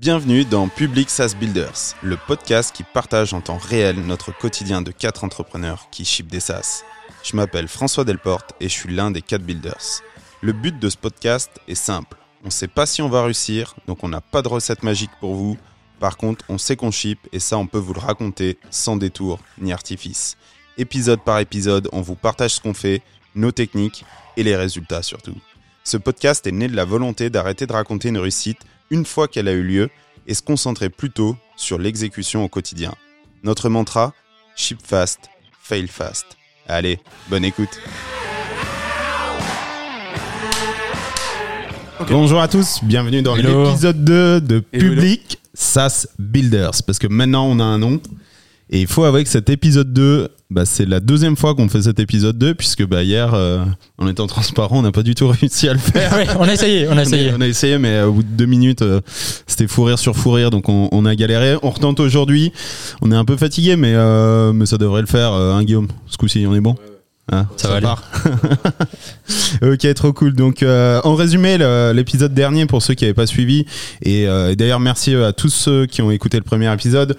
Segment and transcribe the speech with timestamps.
[0.00, 4.92] Bienvenue dans Public SaaS Builders, le podcast qui partage en temps réel notre quotidien de
[4.92, 6.84] quatre entrepreneurs qui ship des SaaS.
[7.24, 10.04] Je m'appelle François Delporte et je suis l'un des quatre builders.
[10.40, 12.16] Le but de ce podcast est simple.
[12.44, 15.10] On ne sait pas si on va réussir, donc on n'a pas de recette magique
[15.18, 15.58] pour vous.
[15.98, 19.40] Par contre, on sait qu'on ship et ça, on peut vous le raconter sans détour
[19.60, 20.36] ni artifice.
[20.76, 23.02] Épisode par épisode, on vous partage ce qu'on fait,
[23.34, 24.04] nos techniques
[24.36, 25.34] et les résultats surtout.
[25.82, 28.60] Ce podcast est né de la volonté d'arrêter de raconter une réussite
[28.90, 29.90] une fois qu'elle a eu lieu
[30.26, 32.94] et se concentrer plutôt sur l'exécution au quotidien.
[33.42, 34.14] Notre mantra
[34.56, 35.20] Ship fast,
[35.62, 36.26] fail fast.
[36.66, 36.98] Allez,
[37.30, 37.80] bonne écoute.
[42.08, 46.82] Bonjour à tous, bienvenue dans l'épisode 2 de Hello, Public SaaS Builders.
[46.86, 48.00] Parce que maintenant on a un nom.
[48.70, 51.82] Et il faut avouer que cet épisode 2, bah, c'est la deuxième fois qu'on fait
[51.82, 53.64] cet épisode 2, puisque bah, hier, euh,
[53.98, 56.12] en étant transparent, on n'a pas du tout réussi à le faire.
[56.14, 57.32] Ouais, on a essayé, on a On a, essayé.
[57.36, 59.00] on a essayé, mais euh, au bout de deux minutes, euh,
[59.46, 61.56] c'était fou rire sur fou rire, donc on, on a galéré.
[61.62, 62.52] On retente aujourd'hui.
[63.02, 65.88] On est un peu fatigué, mais, euh, mais ça devrait le faire, euh, hein, Guillaume
[66.06, 66.76] Ce coup-ci, on est bon?
[67.30, 67.86] Hein, Ça va aller.
[69.62, 70.32] ok, trop cool.
[70.34, 71.58] Donc, euh, en résumé,
[71.92, 73.66] l'épisode dernier, pour ceux qui n'avaient pas suivi,
[74.02, 77.16] et, euh, et d'ailleurs, merci à tous ceux qui ont écouté le premier épisode,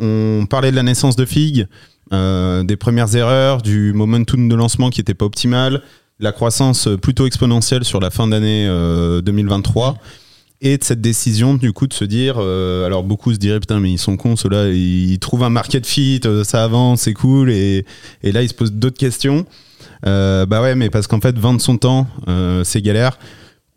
[0.00, 1.68] on parlait de la naissance de Fig,
[2.12, 5.82] euh, des premières erreurs, du momentum de lancement qui n'était pas optimal,
[6.20, 9.98] la croissance plutôt exponentielle sur la fin d'année euh, 2023.
[10.64, 13.80] Et de cette décision, du coup, de se dire, euh, alors beaucoup se diraient, putain,
[13.80, 17.50] mais ils sont cons, ceux-là, ils, trouvent un market fit, euh, ça avance, c'est cool,
[17.50, 17.84] et,
[18.22, 19.44] et là, ils se posent d'autres questions.
[20.06, 23.18] Euh, bah ouais, mais parce qu'en fait, vendre son temps, euh, c'est galère.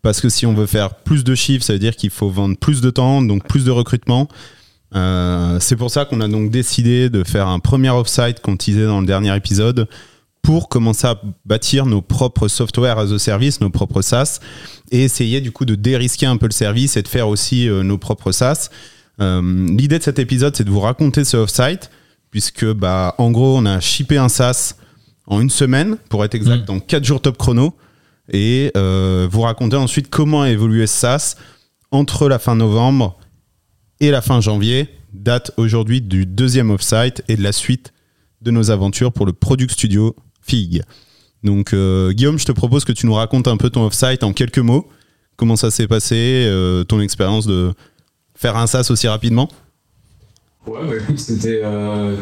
[0.02, 2.56] Parce que si on veut faire plus de chiffres, ça veut dire qu'il faut vendre
[2.56, 4.28] plus de temps, donc plus de recrutement.
[4.96, 8.86] Euh, c'est pour ça qu'on a donc décidé de faire un premier offsite qu'on teasait
[8.86, 9.88] dans le dernier épisode
[10.42, 14.38] pour commencer à bâtir nos propres software as a service, nos propres SaaS,
[14.92, 17.82] et essayer du coup de dérisquer un peu le service et de faire aussi euh,
[17.82, 18.70] nos propres SaaS.
[19.20, 21.90] Euh, L'idée de cet épisode, c'est de vous raconter ce offsite,
[22.30, 24.74] puisque bah, en gros, on a shippé un SaaS
[25.26, 26.66] en une semaine, pour être exact, Mm.
[26.66, 27.74] dans 4 jours top chrono,
[28.32, 31.34] et vous raconter ensuite comment a évolué ce SaaS
[31.90, 33.18] entre la fin novembre
[34.00, 37.92] et la fin janvier, date aujourd'hui du deuxième offsite et de la suite
[38.42, 40.82] de nos aventures pour le Product Studio Fig.
[41.42, 44.32] Donc euh, Guillaume, je te propose que tu nous racontes un peu ton offsite en
[44.32, 44.88] quelques mots.
[45.36, 47.72] Comment ça s'est passé, euh, ton expérience de
[48.34, 49.48] faire un SaaS aussi rapidement?
[50.66, 51.60] Ouais, bah écoute, c'était.
[51.62, 52.16] Euh,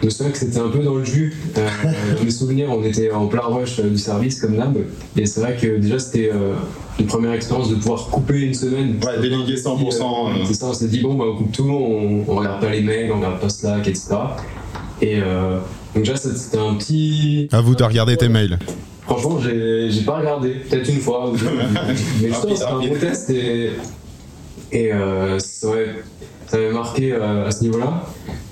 [0.00, 1.34] je me souviens que c'était un peu dans le jus.
[1.56, 1.68] Euh,
[2.18, 4.76] dans mes souvenirs, on était en plein rush euh, du service comme d'hab.
[5.16, 6.54] Et c'est vrai que déjà, c'était euh,
[6.98, 8.96] une première expérience de pouvoir couper une semaine.
[9.04, 10.44] Ouais, déléguer 100%, Euh, euh.
[10.46, 12.80] C'est ça, on s'est dit, bon, bah, on coupe tout, on, on regarde pas les
[12.80, 14.08] mails, on regarde pas Slack, etc.
[15.00, 15.58] Et euh,
[15.94, 17.48] donc, déjà, c'était un petit.
[17.52, 18.58] À vous de regarder tes mails.
[19.02, 21.44] Franchement, j'ai j'ai pas regardé, peut-être une fois ou deux.
[22.22, 23.70] mais je c'était un bon test et,
[24.70, 25.96] et euh, ça m'avait-
[26.52, 28.04] ça m'avait marqué euh, à ce niveau-là.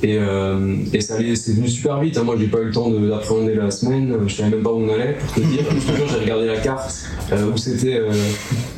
[0.02, 2.16] Et, euh, et ça allait, c'est venu super vite.
[2.16, 2.22] hein.
[2.24, 4.16] Moi, j'ai pas eu le temps de- d'appréhender la semaine.
[4.26, 5.60] Je savais même pas où on allait, pour te dire.
[5.68, 6.90] Je te jure, j'ai regardé la carte
[7.32, 8.10] euh, où c'était euh,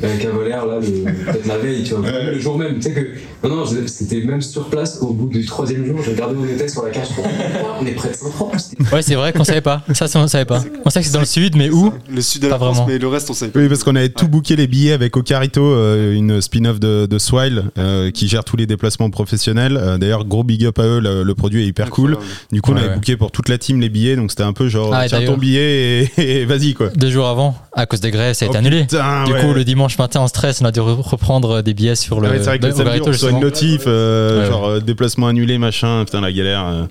[0.03, 2.09] euh, Cavalière, là, le- peut-être la veille, tu vois.
[2.11, 2.75] Le jour même.
[2.75, 3.47] Tu sais que.
[3.47, 5.99] Non, non, c'était même sur place au bout du troisième jour.
[6.03, 7.11] J'ai regardé où on était sur la carte.
[7.17, 7.21] Oh,
[7.81, 8.51] on est près de Saint-Franc.
[8.57, 9.81] C'était Ouais, c'est vrai qu'on savait pas.
[9.93, 10.61] Ça, on savait pas.
[10.83, 12.75] On savait que c'est dans le sud, mais où Le sud de la Pas France,
[12.79, 12.89] vraiment.
[12.91, 13.59] mais le reste on savait pas.
[13.61, 17.17] Oui, parce qu'on avait tout booké les billets avec Ocarito, euh, une spin-off de, de
[17.17, 19.77] Swile euh, qui gère tous les déplacements professionnels.
[19.81, 22.17] Euh, D'ailleurs, gros big up à eux, le, le produit est hyper cool.
[22.51, 22.95] Du coup, on avait ouais.
[22.95, 25.19] booké pour toute la team les billets, donc c'était un peu genre, Ah, et tiens
[25.19, 26.89] ton d'ailleurs- billet et, et vas-y quoi.
[26.89, 28.81] Deux jours avant, à cause des grèves, ça a été Oh, annulé.
[28.81, 29.39] putain, Du ouais.
[29.41, 32.27] coup, le dimanche matin, en stress, on a dû re- reprendre des billets sur le.
[32.27, 33.39] Ah ouais, c'est vrai que le au samedi, on reçoit une justement.
[33.39, 36.65] notif, euh, Ouais, genre euh, déplacement annulé, machin, putain la galère.
[36.67, 36.81] euh.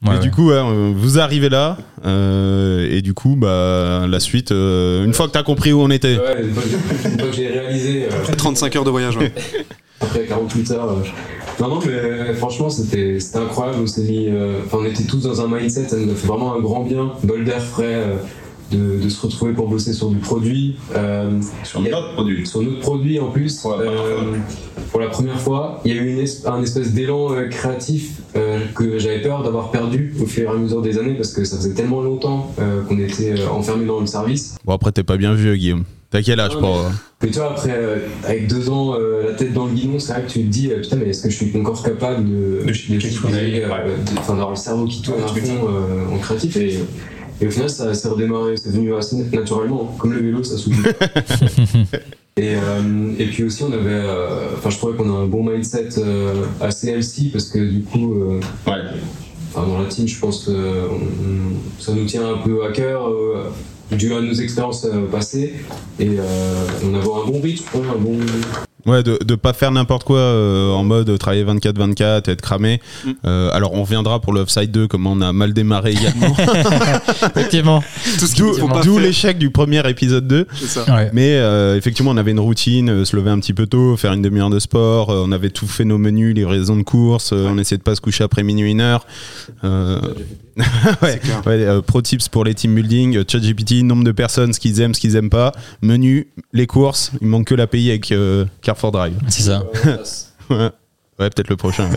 [0.00, 0.18] Ouais, Mais ouais.
[0.20, 1.76] du coup, ouais, euh, vous arrivez là,
[2.06, 5.90] euh, et du coup, bah, la suite, euh, une fois que t'as compris où on
[5.90, 6.16] était.
[6.18, 8.04] Ouais, une fois que- une fois que j'ai réalisé.
[8.04, 9.16] euh, 35 heures de voyage.
[9.16, 9.32] ouais.
[10.00, 10.88] après 48 heures.
[10.90, 11.10] euh, je-
[11.60, 13.78] Non, non, mais euh, franchement, c'était c'était incroyable.
[13.82, 14.28] On s'est mis.
[14.28, 16.84] euh, Enfin, on était tous dans un mindset, ça nous a fait vraiment un grand
[16.84, 17.12] bien.
[17.24, 18.16] Bol d'air frais, euh,
[18.70, 20.76] de, de se retrouver pour bosser sur du produit.
[20.94, 22.46] euh, Sur notre produit.
[22.46, 23.66] Sur notre produit en plus.
[23.66, 24.34] Euh,
[24.92, 28.20] pour la première fois, il y a eu une es- un espèce d'élan euh, créatif
[28.36, 31.44] euh, que j'avais peur d'avoir perdu au fur et à mesure des années parce que
[31.44, 34.56] ça faisait tellement longtemps euh, qu'on était euh, enfermé dans le service.
[34.64, 35.84] Bon, après, t'es pas bien vieux, Guillaume.
[36.10, 36.84] T'as quel âge pour.
[37.22, 40.12] Mais tu vois, après, euh, avec deux ans, euh, la tête dans le guidon, c'est
[40.12, 42.62] vrai que tu te dis, euh, putain, mais est-ce que je suis encore capable de,
[42.64, 46.78] De d'avoir le cerveau qui tourne Ouais, à fond euh, en créatif et,
[47.40, 50.78] et au final, ça s'est redémarré, c'est venu assez naturellement, comme le vélo, ça s'oublie.
[52.38, 55.44] et, euh, et puis aussi, on avait, euh, enfin, je trouvais qu'on a un bon
[55.44, 58.78] mindset euh, assez healthy parce que du coup, euh, Ouais.
[59.52, 60.86] enfin, dans la team, je pense que euh,
[61.78, 63.10] ça nous tient un peu à cœur.
[63.92, 65.54] Dû à nos expériences euh, passées
[65.98, 66.22] et euh,
[66.84, 68.18] on avait un bon rythme, un bon,
[68.86, 72.80] Ouais, de, de pas faire n'importe quoi euh, en mode travailler 24-24 et être cramé.
[73.04, 73.10] Mm.
[73.26, 76.34] Euh, alors on reviendra pour l'offside 2, comment on a mal démarré également.
[77.36, 77.82] Effectivement.
[78.84, 80.46] D'où l'échec du premier épisode 2.
[80.54, 80.84] c'est ça.
[80.94, 81.10] Ouais.
[81.12, 84.12] Mais euh, effectivement, on avait une routine, euh, se lever un petit peu tôt, faire
[84.14, 85.10] une demi-heure de sport.
[85.10, 87.32] euh, on avait tout fait nos menus, livraison de courses.
[87.34, 89.04] euh, On essayait de pas se coucher après minuit, une heure.
[91.02, 91.42] Ouais, C'est clair.
[91.46, 94.80] ouais, euh, pro tips pour les team building, euh, ChatGPT, nombre de personnes, ce qu'ils
[94.80, 95.52] aiment, ce qu'ils aiment pas,
[95.82, 97.12] menu, les courses.
[97.20, 99.14] Il manque que l'API avec euh, Carrefour Drive.
[99.28, 99.64] C'est ça.
[100.50, 100.70] Ouais,
[101.20, 101.90] Ouais, peut-être le prochain.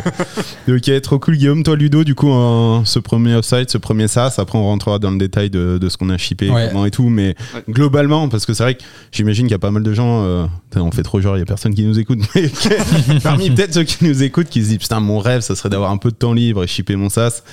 [0.67, 0.75] ouais.
[0.75, 1.61] ok, trop cool, Guillaume.
[1.63, 5.11] Toi, Ludo, du coup, en- ce premier offside, ce premier SaaS, après on rentrera dans
[5.11, 6.69] le détail de, de ce qu'on a shippé, Ouais.
[6.71, 7.63] comment et tout, mais Ouais.
[7.69, 8.81] globalement, parce que c'est vrai que
[9.11, 11.43] j'imagine qu'il y a pas mal de gens, euh, on fait trop genre, il y
[11.43, 12.49] a personne qui nous écoute, mais
[13.23, 15.91] parmi peut-être ceux qui nous écoutent, qui se disent, putain, mon rêve, ça serait d'avoir
[15.91, 17.43] un peu de temps libre et shipper mon SaaS.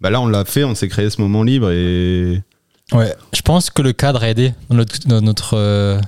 [0.00, 2.42] Bah là, on l'a fait, on s'est créé ce moment libre et.
[2.92, 4.52] Ouais, je pense que le cadre a aidé.
[4.68, 6.00] Dans notre, dans notre, euh,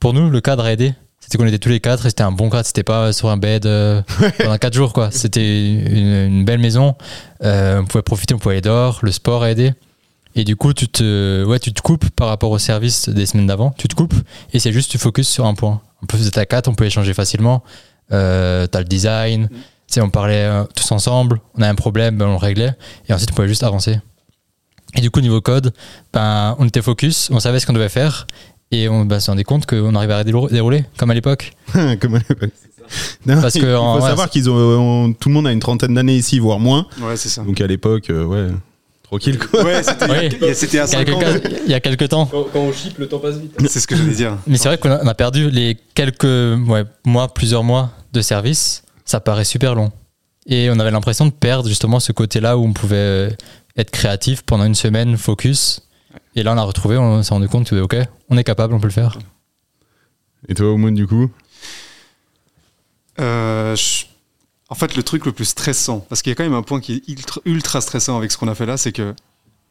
[0.00, 0.94] pour nous, le cadre a aidé.
[1.20, 2.64] C'était qu'on était tous les quatre et c'était un bon cadre.
[2.64, 4.00] C'était pas sur un bed euh,
[4.38, 5.10] pendant quatre jours, quoi.
[5.10, 6.94] C'était une, une belle maison.
[7.42, 9.00] Euh, on pouvait profiter, on pouvait aller dehors.
[9.02, 9.74] Le sport a aidé.
[10.36, 13.46] Et du coup, tu te, ouais, tu te coupes par rapport au service des semaines
[13.46, 13.74] d'avant.
[13.76, 14.14] Tu te coupes
[14.52, 15.80] et c'est juste tu focuses sur un point.
[16.02, 17.64] On peut être à quatre, on peut échanger facilement.
[18.12, 19.48] Euh, T'as le design.
[19.50, 19.56] Tu
[19.94, 21.40] sais, on parlait euh, tous ensemble.
[21.56, 22.72] On a un problème, ben, on le réglait.
[23.08, 24.00] Et ensuite, on pouvait juste avancer.
[24.96, 25.72] Et du coup, niveau code,
[26.12, 28.26] ben, on était focus, on savait ce qu'on devait faire.
[28.72, 31.52] Et on ben, s'est rendu compte qu'on arrivait à déroule- dérouler, comme à l'époque.
[32.00, 32.50] Comme à l'époque.
[33.26, 35.52] Non, Parce il que, faut en- ouais, savoir qu'ils ont, on- tout le monde a
[35.52, 36.86] une trentaine d'années ici, voire moins.
[37.00, 37.42] Ouais, c'est ça.
[37.42, 38.48] Donc à l'époque, euh, ouais,
[39.04, 39.62] tranquille quoi.
[39.64, 40.28] Ouais, c'était Oui.
[40.40, 41.18] il y a- c'était à Il y a 5 ans.
[41.20, 42.26] quelques, il y a quelques temps.
[42.26, 43.52] Quand, quand on ship, le temps passe vite.
[43.68, 44.36] C'est ce que j'allais dire.
[44.48, 48.82] Mais c'est vrai qu'on a, perdu les quelques ouais, mois, plusieurs mois de service.
[49.06, 49.90] Ça paraît super long.
[50.46, 53.34] Et on avait l'impression de perdre justement ce côté-là où on pouvait
[53.76, 55.80] être créatif pendant une semaine, focus.
[56.34, 57.96] Et là, on a retrouvé, on s'est rendu compte que, ok,
[58.28, 59.18] on est capable, on peut le faire.
[60.48, 61.30] Et toi, Oumou, du coup?
[63.20, 64.04] Euh, je-
[64.68, 66.80] En fait, le truc le plus stressant, parce qu'il y a quand même un point
[66.80, 69.14] qui est ultra, ultra stressant avec ce qu'on a fait là, c'est que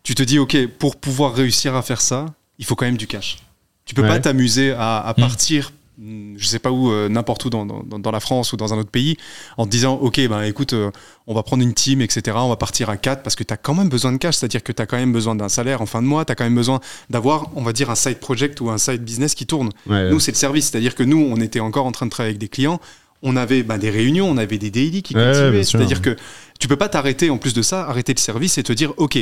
[0.04, 2.28] tu te dis, OK, pour pouvoir réussir à faire ça,
[2.60, 3.40] il faut quand même du cash.
[3.84, 4.08] Tu peux Ouais.
[4.08, 5.16] pas t'amuser à, à Mm.
[5.16, 8.74] partir, je sais pas où, euh, n'importe où dans, dans- dans la France ou dans
[8.74, 9.18] un autre pays,
[9.58, 10.92] en te disant, OK, ben écoute, euh,
[11.28, 13.58] on va prendre une team, etc., on va partir à 4 parce que tu as
[13.58, 15.86] quand même besoin de cash, c'est-à-dire que tu as quand même besoin d'un salaire en
[15.86, 18.60] fin de mois, tu as quand même besoin d'avoir, on va dire, un side project
[18.62, 19.70] ou un side business qui tourne.
[19.88, 20.10] Ouais.
[20.12, 20.70] Nous, c'est le service.
[20.70, 22.80] C'est-à-dire que nous, on était encore en train de travailler avec des clients.
[23.24, 25.64] On avait bah, des réunions, on avait des daily qui Ouais, continuaient.
[25.64, 26.16] C'est-à-dire que
[26.60, 29.18] tu peux pas t'arrêter, en plus de ça, arrêter le service et te dire, OK,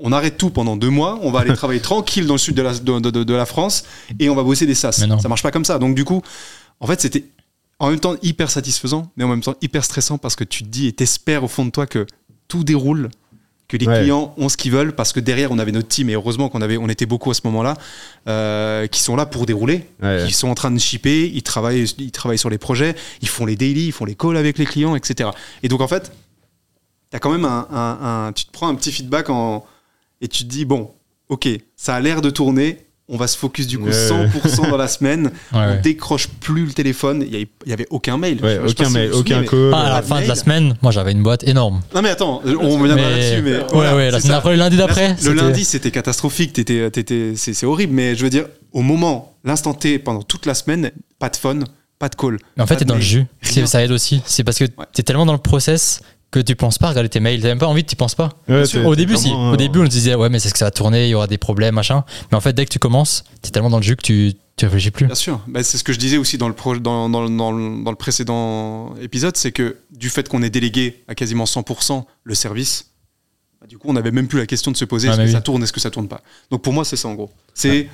[0.00, 2.62] on arrête tout pendant deux mois, on va aller travailler tranquille dans le sud de
[2.62, 3.84] la, de, de- de la France
[4.18, 4.74] et on va bosser des
[5.06, 5.18] non.
[5.20, 5.78] Ça marche pas comme ça.
[5.78, 6.22] Donc, du coup,
[6.80, 7.24] en fait, c'était
[7.80, 10.68] en même temps hyper satisfaisant, mais en même temps hyper stressant parce que tu te
[10.68, 12.06] dis et t'espères au fond de toi que
[12.48, 13.08] tout déroule,
[13.68, 14.00] que les Ouais.
[14.00, 16.62] clients ont ce qu'ils veulent parce que derrière, on avait notre team et heureusement qu'on
[16.62, 17.74] avait, on était beaucoup à ce moment-là,
[18.26, 19.86] euh, qui sont là pour dérouler.
[20.02, 20.24] Ouais.
[20.26, 23.44] Ils sont en train de shipper, ils travaillent, ils travaillent sur les projets, ils font
[23.46, 25.30] les daily, ils font les calls avec les clients, etc.
[25.62, 26.10] Et donc en fait,
[27.12, 29.64] as quand même un, un- un- tu te prends un petit feedback en,
[30.20, 30.90] et tu te dis bon,
[31.28, 33.92] ok, ça a l'air de tourner, on va se focus du coup Ouais.
[33.92, 35.80] 100% dans la semaine, Ouais, on ouais.
[35.80, 38.38] décroche plus le téléphone, il y avait- aucun mail.
[38.44, 39.70] Ouais, aucun mail, aucun call.
[39.72, 41.80] Ah, à la fin de la semaine, moi j'avais une boîte énorme.
[41.94, 44.50] Non mais attends, on reviendra Mais- là-dessus, mais ouais, voilà, ouais, la c'est semaine après,
[44.50, 45.10] le lundi d'après.
[45.12, 46.52] Le c'était- lundi, c'était catastrophique.
[46.52, 47.94] T'étais, t'étais, c'est, c'est horrible.
[47.94, 51.64] Mais je veux dire, au moment, l'instant T, pendant toute la semaine, pas de phone,
[51.98, 52.36] pas de call.
[52.58, 53.24] Mais en fait, t'es dans le jus.
[53.64, 54.20] Ça aide aussi.
[54.26, 57.20] C'est parce que t'es tellement dans le process que tu penses pas à regarder tes
[57.20, 57.40] mails.
[57.40, 58.30] T'as même pas envie, tu penses pas.
[58.48, 58.82] Ouais, sûr.
[58.82, 59.30] t'es- Au début, si.
[59.30, 61.14] Au début, on se disait, ouais, mais c'est ce que ça va tourner, il y
[61.14, 62.04] aura des problèmes, machin.
[62.30, 64.64] Mais en fait, dès que tu commences, t'es tellement dans le jus que tu, tu
[64.66, 65.06] réfléchis plus.
[65.06, 65.40] Bien sûr.
[65.48, 67.90] Bah, c'est ce que je disais aussi dans le, pro- dans, dans, dans le- dans
[67.90, 72.90] le précédent épisode, c'est que du fait qu'on ait délégué à quasiment 100% le service,
[73.60, 75.26] bah, du coup, on n'avait même plus la question de se poser Ah, est-ce que
[75.26, 75.32] oui.
[75.32, 76.20] ça tourne, est-ce que ça tourne pas?
[76.50, 77.30] Donc pour moi, c'est ça en gros.
[77.54, 77.88] C'est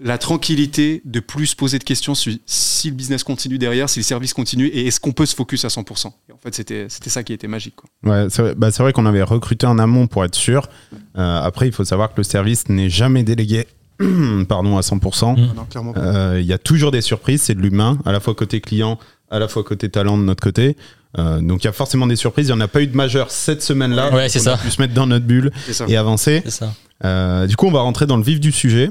[0.00, 4.00] la tranquillité de plus se poser de questions sur si le business continue derrière, si
[4.00, 6.08] le service continue et est-ce qu'on peut se focus à 100%.
[6.28, 7.76] Et en fait, c'était c'était ça qui était magique.
[7.76, 7.88] Quoi.
[8.10, 10.68] Ouais, c'est vrai, bah, c'est vrai qu'on avait recruté en amont pour être sûr.
[11.16, 13.66] Euh, après, il faut savoir que le service n'est jamais délégué
[14.48, 15.38] pardon, à 100%.
[15.38, 15.54] Mm.
[15.54, 15.94] Non, clairement.
[15.96, 18.98] Euh, Il y a toujours des surprises, c'est de l'humain, à la fois côté client,
[19.30, 20.76] à la fois côté talent de notre côté.
[21.16, 22.48] Euh, donc il y a forcément des surprises.
[22.48, 24.12] Il n'y en a pas eu de majeur cette semaine-là.
[24.12, 24.62] Ouais, c'est on a ça.
[24.62, 25.52] pu se mettre dans notre bulle
[25.86, 26.42] et avancer.
[26.44, 26.74] C'est ça.
[27.04, 28.90] Euh, du coup, on va rentrer dans le vif du sujet.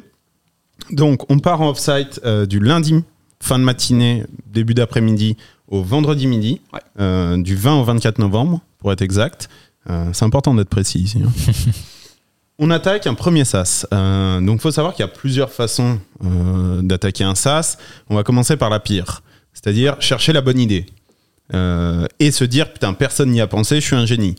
[0.91, 3.03] Donc, on part en off-site euh, du lundi,
[3.39, 5.37] fin de matinée, début d'après-midi,
[5.67, 6.79] au vendredi midi, Ouais.
[6.99, 9.49] euh, du 20 au 24 novembre, pour être exact.
[9.89, 11.21] Euh, c'est important d'être précis ici.
[11.23, 11.51] hein.
[12.59, 13.85] on attaque un premier SaaS.
[13.91, 15.99] Donc, il faut savoir qu'il y a plusieurs façons
[16.81, 17.77] d'attaquer un SaaS.
[18.09, 20.85] On va commencer par la pire, c'est-à-dire chercher la bonne idée
[22.19, 24.35] et se dire putain, personne n'y a pensé, je suis un génie.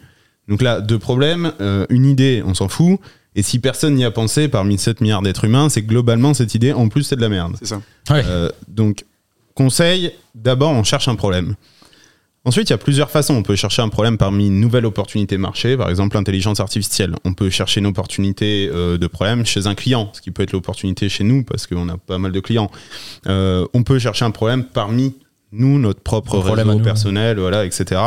[0.48, 1.52] Donc là, deux problèmes.
[1.90, 2.98] Une idée, on s'en fout.
[3.36, 6.54] Et si personne n'y a pensé parmi 7 milliards d'êtres humains, c'est que globalement, cette
[6.54, 7.56] idée, en plus, c'est de la merde.
[7.58, 7.82] C'est ça.
[8.10, 8.22] Ouais.
[8.26, 9.04] Euh, donc,
[9.54, 11.54] conseil, d'abord on cherche un problème.
[12.46, 13.34] Ensuite, il y a plusieurs façons.
[13.34, 17.14] On peut chercher un problème parmi une nouvelle opportunité marché, par exemple l'intelligence artificielle.
[17.24, 20.52] On peut chercher une opportunité euh, de problème chez un client, ce qui peut être
[20.52, 22.70] l'opportunité chez nous parce qu'on a pas mal de clients.
[23.26, 25.14] Euh, on peut chercher un problème parmi
[25.52, 27.98] nous, notre propre Un réseau nous, personnel, voilà, etc.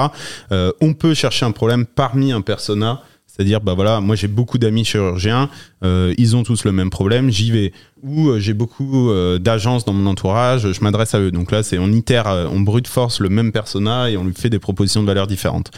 [0.51, 3.01] Euh, on peut chercher un problème parmi un persona.
[3.37, 5.49] C'est-à-dire, bah voilà, moi j'ai beaucoup d'amis chirurgiens,
[5.83, 7.71] euh, ils ont tous le même problème, j'y vais.
[8.01, 11.29] Ou euh, j'ai beaucoup euh, d'agences dans mon entourage, je m'adresse à eux.
[11.29, 14.49] Donc là, c'est on itère, on brute force le même persona et on lui fait
[14.49, 15.71] des propositions de valeur différentes.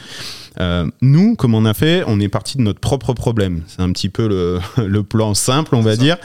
[1.01, 3.63] Nous, comme on a fait, on est parti de notre propre problème.
[3.67, 6.17] C'est un petit peu le, le plan simple, on va dire.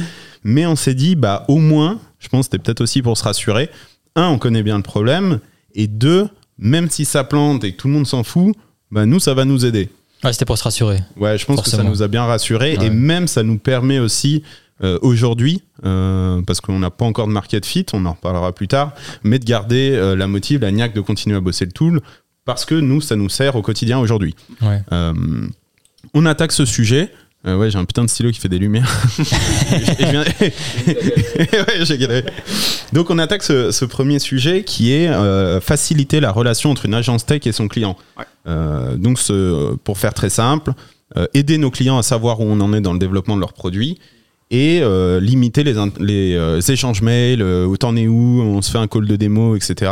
[0.45, 3.25] Mais on s'est dit, bah au moins, je pense que c'était peut-être aussi pour se
[3.25, 3.71] rassurer.
[4.15, 5.41] Un, on connaît bien le problème.
[5.75, 8.55] Et deux, même si ça plante et que tout le monde s'en fout,
[8.93, 9.89] bah nous, ça va nous aider.
[10.25, 10.99] Ouais, c'était pour se rassurer.
[11.17, 12.87] Ouais, je pense que ça nous a bien rassuré Ouais.
[12.87, 14.43] et même ça nous permet aussi
[14.83, 18.67] euh, aujourd'hui, euh, parce qu'on n'a pas encore de market fit, on en reparlera plus
[18.67, 22.01] tard, mais de garder euh, la motive, la niaque de continuer à bosser le tool
[22.45, 24.35] parce que nous, ça nous sert au quotidien aujourd'hui.
[24.61, 24.83] Ouais.
[26.13, 27.11] On attaque ce sujet.
[27.47, 28.91] Euh, ouais, j'ai un putain de stylo qui fait des lumières.
[29.19, 30.25] Et je viens-
[31.63, 32.25] ouais, j'ai galéré.
[32.93, 36.95] Donc, on attaque ce, ce premier sujet qui est euh, faciliter la relation entre une
[36.95, 37.97] agence tech et son client.
[38.19, 38.25] Ouais.
[38.47, 40.73] Euh, donc, ce, pour faire très simple,
[41.33, 43.99] aider nos clients à savoir où on en est dans le développement de leurs produits
[44.55, 45.75] et euh, limiter les,
[46.37, 49.57] euh, échanges mails, euh, où t'en es où, on se fait un call de démo,
[49.57, 49.91] etc.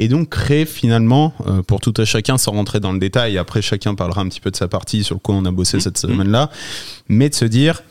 [0.00, 3.62] Et donc créer finalement, euh, pour tout à chacun, sans rentrer dans le détail, après
[3.62, 6.50] chacun parlera un petit peu de sa partie sur quoi on a bossé cette semaine-là,
[7.08, 7.82] mais de se dire,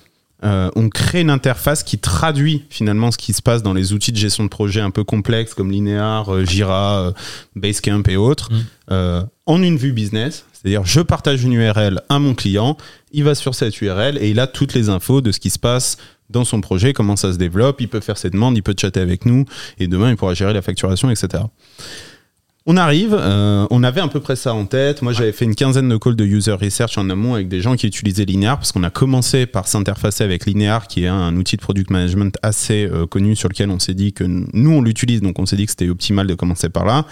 [0.44, 4.12] euh, on crée une interface qui traduit finalement ce qui se passe dans les outils
[4.12, 7.14] de gestion de projet un peu complexes comme Linear, Jira,
[7.56, 8.58] Basecamp et autres, Mm.
[8.92, 10.46] euh, en une vue business.
[10.62, 12.76] C'est-à-dire, je partage une URL à mon client,
[13.14, 15.60] il va sur cette URL et il a toutes les infos de ce qui se
[15.60, 15.98] passe
[16.30, 19.00] dans son projet, comment ça se développe, il peut faire ses demandes, il peut chatter
[19.00, 19.46] avec nous
[19.80, 21.44] et demain il pourra gérer la facturation, etc.
[22.66, 25.02] On arrive, euh, on avait à peu près ça en tête.
[25.02, 27.76] Moi, j'avais fait une quinzaine de calls de user research en amont avec des gens
[27.76, 31.56] qui utilisaient Linear parce qu'on a commencé par s'interfacer avec Linear, qui est un, outil
[31.56, 35.22] de product management assez euh, connu sur lequel on s'est dit que nous, on l'utilise,
[35.22, 37.06] donc on s'est dit que c'était optimal de commencer par là.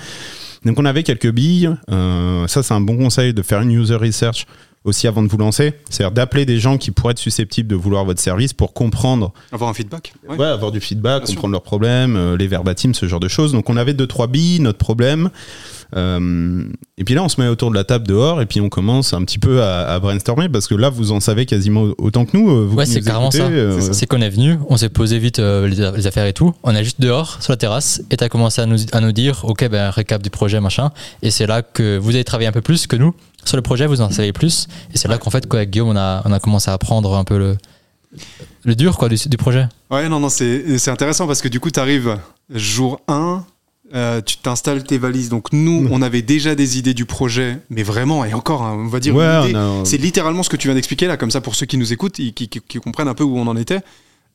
[0.66, 1.70] Donc, on avait quelques billes.
[1.92, 4.46] Euh, ça, c'est un bon conseil de faire une user research
[4.84, 5.74] aussi avant de vous lancer.
[5.90, 9.70] C'est-à-dire d'appeler des gens qui pourraient être susceptibles de vouloir votre service pour comprendre Avoir
[9.70, 10.14] un feedback.
[10.30, 10.38] Ouais.
[10.38, 11.36] Ouais, avoir du feedback, Bien sûr.
[11.36, 13.52] comprendre leurs problèmes, euh, les verbatims, ce genre de choses.
[13.52, 15.30] Donc on avait deux trois billes, notre problème.
[15.96, 16.64] Euh,
[16.98, 19.14] et puis là, on se met autour de la table dehors et puis on commence
[19.14, 22.36] un petit peu à, à brainstormer parce que là, vous en savez quasiment autant que
[22.36, 22.50] nous.
[22.50, 23.50] euh, Vous Ouais, c'est carrément écoutez, ça.
[23.50, 26.54] euh, C'est qu'on est venu, on s'est posé vite euh, les, les affaires et tout.
[26.64, 29.46] On est juste dehors, sur la terrasse, et t'as commencé à nous, à nous dire,
[29.46, 30.92] ok, ben récap du projet, machin.
[31.22, 33.14] Et c'est là que vous avez travaillé un peu plus que nous
[33.46, 34.68] sur le projet, vous en savez plus.
[34.94, 37.16] Et c'est là qu'en fait, quoi, avec Guillaume, on a, on a commencé à apprendre
[37.16, 37.56] un peu le,
[38.66, 39.68] le dur quoi, du, du projet.
[39.90, 42.18] Ouais, non, non, c'est c'est intéressant parce que du coup, tu arrives
[42.54, 43.46] jour 1,
[43.96, 45.30] euh, tu t'installes tes valises.
[45.30, 45.90] Donc, nous, Mm.
[45.92, 49.16] on avait déjà des idées du projet, mais vraiment, et encore, hein, on va dire,
[49.16, 49.46] Ouais, a-
[49.86, 52.20] c'est littéralement ce que tu viens d'expliquer là, comme ça, pour ceux qui nous écoutent
[52.20, 53.80] et qui, qui- qui comprennent un peu où on en était.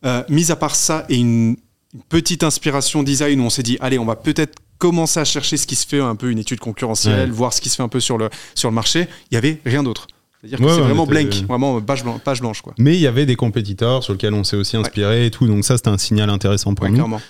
[0.04, 1.56] Euh, mis à part ça et une,
[1.94, 5.56] une petite inspiration design où on s'est dit, allez, on va peut-être commencer à chercher
[5.56, 7.36] ce qui se fait, un peu une étude concurrentielle, Ouais.
[7.36, 9.06] voir ce qui se fait un peu sur le, sur le marché.
[9.30, 10.08] Il y avait rien d'autre.
[10.40, 12.74] C'est-à-dire que Ouais, c'est ouais, vraiment blank, vraiment page, blanche, page blanche, quoi.
[12.78, 15.46] Mais il y avait des compétiteurs sur lesquels on s'est aussi inspiré et tout.
[15.46, 16.94] Donc ça, c'était un signal intéressant pour nous.
[16.94, 17.20] clairement.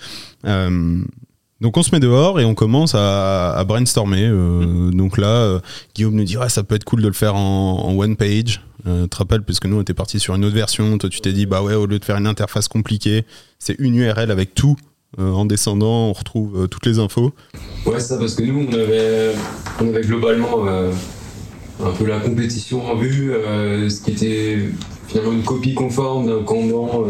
[0.47, 1.03] Euh,
[1.63, 4.27] donc on se met dehors et on commence à, à brainstormer.
[4.27, 5.59] Euh, Donc là, euh,
[5.95, 8.61] Guillaume nous dit ouais, ça peut être cool de le faire en, en one page.
[8.85, 10.97] Euh, tu te rappelles, puisque nous on était parti sur une autre version.
[10.97, 13.23] Toi tu t'es dit bah ouais, au lieu de faire une interface compliquée,
[13.57, 14.75] c'est une URL avec tout.
[15.19, 17.33] Euh, en descendant, on retrouve toutes les infos.
[17.85, 19.31] Ouais, c'est ça, parce que nous, on avait,
[19.79, 23.31] on avait globalement un peu la compétition en vue,
[23.89, 24.57] ce qui était
[25.07, 27.05] finalement une copie conforme d'un Kanban,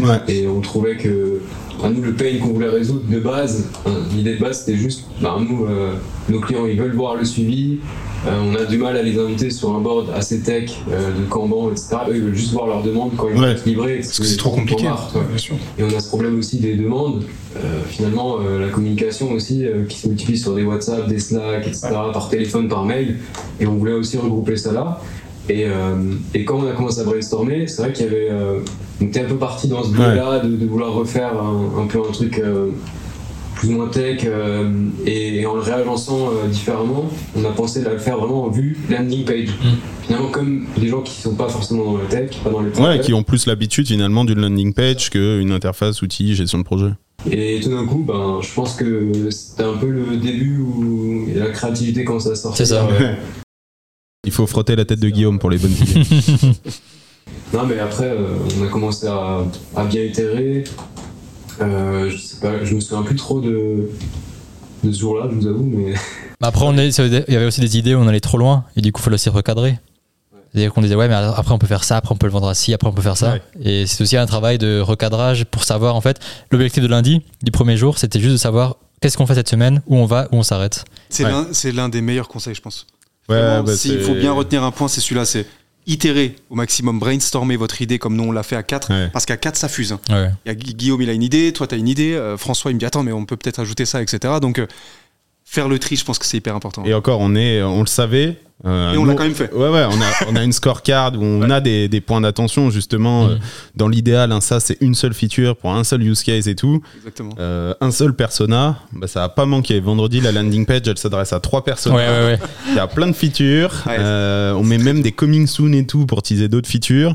[0.00, 0.20] Ouais.
[0.28, 1.40] et on trouvait que,
[1.84, 5.04] à nous, le pain qu'on voulait résoudre de base, hein, l'idée de base, c'était juste,
[5.20, 5.94] bah, nous, euh,
[6.28, 7.78] nos clients, ils veulent voir le suivi,
[8.26, 11.24] euh, on a du mal à les inviter sur un board assez tech euh, de
[11.28, 11.96] Kanban, etc.
[12.08, 13.54] Eux, ils veulent juste voir leurs demandes quand ils Ouais.
[13.54, 13.96] vont se livrer.
[13.96, 14.84] Parce que c'est trop compliqué.
[14.84, 15.20] Ouais.
[15.28, 15.54] bien sûr.
[15.78, 17.24] Et on a ce problème aussi des demandes.
[17.88, 22.68] Finalement, la communication aussi qui se multiplie sur des WhatsApp, des Slack, etc., par téléphone,
[22.68, 23.16] par mail.
[23.58, 25.00] Et on voulait aussi regrouper ça là.
[25.48, 25.66] Et,
[26.34, 28.28] et quand on a commencé à brainstormer, c'est vrai qu'il y avait.
[29.00, 31.98] On était un peu parti dans ce biais-là de, de vouloir refaire un, un peu
[32.00, 32.68] un truc euh,
[33.54, 34.22] plus ou moins tech.
[34.24, 34.70] euh,
[35.06, 38.48] et, et en le réagençant euh, différemment, on a pensé à le faire vraiment en
[38.50, 39.48] vue landing page.
[40.02, 42.72] Finalement, comme des gens qui sont pas forcément dans la tech, pas dans les Ouais,
[42.72, 43.00] projets.
[43.00, 46.90] qui ont plus l'habitude finalement d'une landing page qu'une interface outil gestion de projet.
[47.30, 51.50] Et tout d'un coup, ben, je pense que c'était un peu le début où la
[51.50, 52.66] créativité commence à sortir.
[52.66, 52.86] C'est ça.
[54.26, 56.02] Il faut frotter la tête de Guillaume pour les bonnes idées.
[57.52, 59.40] Non, mais après, euh, on a commencé à,
[59.76, 60.64] à bien itérer.
[61.60, 63.90] Euh, je sais pas, je me souviens plus trop de,
[64.84, 65.94] de ce jour-là, je vous avoue, mais.
[66.40, 68.64] Bah, Après, on est, il y avait aussi des idées où on allait trop loin
[68.74, 69.78] et du coup, il fallait aussi recadrer.
[70.52, 72.48] C'est-à-dire qu'on disait, ouais, mais après, on peut faire ça, après, on peut le vendre
[72.48, 73.32] à ci, après, on peut faire ça.
[73.34, 73.42] Ouais.
[73.62, 76.18] Et c'est aussi un travail de recadrage pour savoir, en fait,
[76.50, 79.82] l'objectif de lundi, du premier jour, c'était juste de savoir qu'est-ce qu'on fait cette semaine,
[79.86, 80.84] où on va, où on s'arrête.
[81.10, 81.72] C'est Ouais.
[81.72, 82.86] l'un- des meilleurs conseils, je pense.
[83.28, 85.46] Ouais, bah, S'il faut bien retenir un point, c'est celui-là, c'est
[85.86, 89.08] itérer au maximum, brainstormer votre idée comme nous on l'a fait à 4, Ouais.
[89.12, 89.92] parce qu'à 4 ça fuse.
[89.92, 90.00] hein.
[90.10, 90.30] Ouais.
[90.44, 92.36] Il y a Gu- Guillaume, il a une idée, toi tu as une idée, euh,
[92.36, 94.34] François il me dit attends mais on peut peut-être ajouter ça, etc.
[94.40, 94.66] Donc euh,
[95.44, 96.84] faire le tri, je pense que c'est hyper important.
[96.84, 98.36] Et encore, on, est, on le savait.
[98.66, 99.52] Euh, Et on l'a quand même fait.
[99.52, 102.70] Ouais, ouais, on a, on a une scorecard où on a des, des points d'attention,
[102.70, 103.24] justement.
[103.24, 103.30] Mhm.
[103.30, 103.36] euh,
[103.76, 106.82] dans l'idéal, ça, c'est une seule feature pour un seul use case et tout.
[106.96, 107.30] Exactement.
[107.38, 109.80] Euh, un seul persona, bah, ça a pas manqué.
[109.80, 111.94] Vendredi, la landing page, elle s'adresse à trois personnes.
[111.94, 112.38] Ouais, ouais, ouais.
[112.68, 113.72] Il y a plein de features.
[113.86, 117.14] On met même des coming soon et tout pour teaser d'autres features.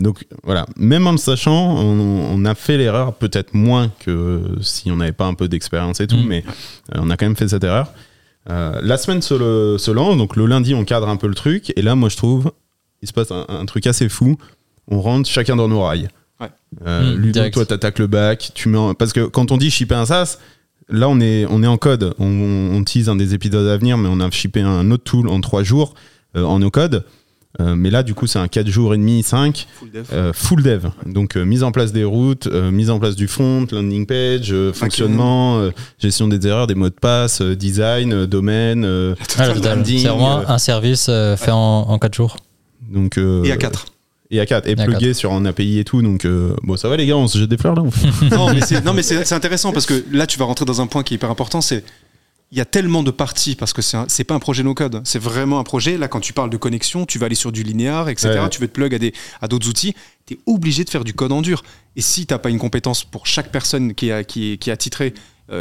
[0.00, 4.90] Donc voilà, même en le sachant, on, on a fait l'erreur, peut-être moins que si
[4.90, 6.26] on n'avait pas un peu d'expérience et tout, Mm.
[6.26, 6.44] mais
[6.94, 7.88] on a quand même fait cette erreur.
[8.48, 11.34] Euh, la semaine se, le- se lance, donc le lundi, on cadre un peu le
[11.34, 11.72] truc.
[11.76, 12.52] Et là, moi, je trouve,
[13.02, 14.36] il se passe un, un truc assez fou.
[14.88, 16.08] On rentre chacun dans nos rails.
[16.40, 16.48] Ouais.
[16.86, 17.54] Euh, Mm, Ludo, direct.
[17.54, 18.52] toi, t'attaques le bac.
[18.54, 20.38] Tu mets en- Parce que quand on dit shipper un SaaS,
[20.88, 22.14] là, on est, on est en code.
[22.18, 22.26] On,
[22.72, 25.40] on tease un des épisodes à venir, mais on a shippé un autre tool en
[25.40, 25.94] trois jours
[26.36, 27.04] euh, en no code.
[27.60, 30.04] Euh, mais là, du coup, c'est un 4 jours et demi, 5, Full dev.
[30.12, 30.86] euh, full dev.
[31.06, 34.52] Donc, euh, mise en place des routes, euh, mise en place du front, landing page,
[34.52, 38.84] euh, fonctionnement, euh, gestion des erreurs, des mots de passe, euh, design, euh, domaine.
[38.84, 39.14] euh,
[39.60, 41.56] branding, C'est vraiment euh, un service euh, fait en,
[41.88, 42.36] en 4 jours.
[42.92, 43.86] donc, euh, Et à 4.
[44.30, 44.66] Et à 4.
[44.68, 46.02] Et à plugué sur un API et tout.
[46.02, 47.82] Donc, euh, bon, ça va les gars, on se jette des fleurs là
[48.32, 50.80] non, mais c'est non, mais c'est- c'est intéressant parce que là, tu vas rentrer dans
[50.80, 51.60] un point qui est hyper important.
[51.60, 51.84] C'est
[52.52, 55.18] il y a tellement de parties parce que c'est pas un projet no code, c'est
[55.18, 55.98] vraiment un projet.
[55.98, 58.38] Là, quand tu parles de connexion, tu vas aller sur du linéaire, etc.
[58.40, 58.48] Ouais.
[58.48, 59.94] Tu veux te plug à des à d'autres outils.
[60.26, 61.64] Tu es obligé de faire du code en dur.
[61.96, 64.70] Et si t'as pas une compétence pour chaque personne qui a qui est, qui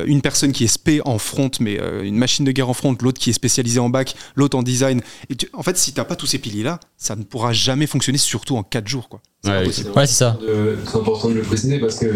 [0.07, 2.95] une personne qui est spé en front, mais euh, une machine de guerre en front,
[3.01, 5.01] l'autre qui est spécialisée en back, l'autre en design.
[5.29, 7.85] Et tu- en fait, si t'as pas tous ces piliers là, ça ne pourra jamais
[7.87, 9.21] fonctionner, surtout en 4 jours, quoi.
[9.43, 9.89] C'est Ouais, pas possible.
[9.95, 10.37] Ouais, c'est ça.
[10.41, 12.07] de- C'est important de le préciser parce que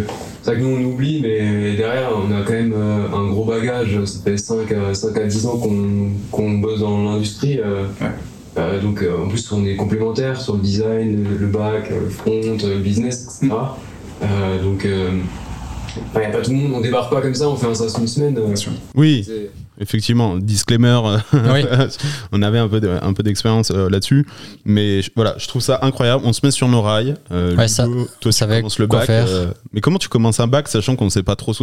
[0.42, 3.46] c'est vrai que nous on oublie, mais derrière on a quand même euh, un gros
[3.46, 4.04] bagage.
[4.06, 7.60] Ça fait 5 à, 5 à 10 ans qu'on qu'on bosse dans l'industrie.
[7.60, 7.86] euh,
[8.58, 12.32] euh, donc euh, en plus on est complémentaires sur le design, le, euh, le front,
[12.64, 13.56] euh, le business, etc.
[14.24, 14.86] Euh, donc
[16.16, 17.76] il n'y a pas tout le monde, on débarque pas comme ça, on fait un
[17.76, 18.38] SaaS une semaine.
[18.38, 18.54] euh,
[18.96, 19.28] Oui,
[19.80, 20.38] effectivement.
[20.38, 21.64] Disclaimer, euh, Oui.
[22.32, 24.26] on avait un peu de- un peu d'expérience euh, là-dessus.
[24.66, 26.24] Mais je- voilà, je trouve ça incroyable.
[26.26, 27.16] On se met sur nos rails.
[27.32, 29.06] Euh, Ouais, Ludo, ça- toi, tu savait commences le bac.
[29.06, 29.26] faire.
[29.28, 31.54] euh, mais comment tu commences un bac sachant qu'on ne sait pas trop.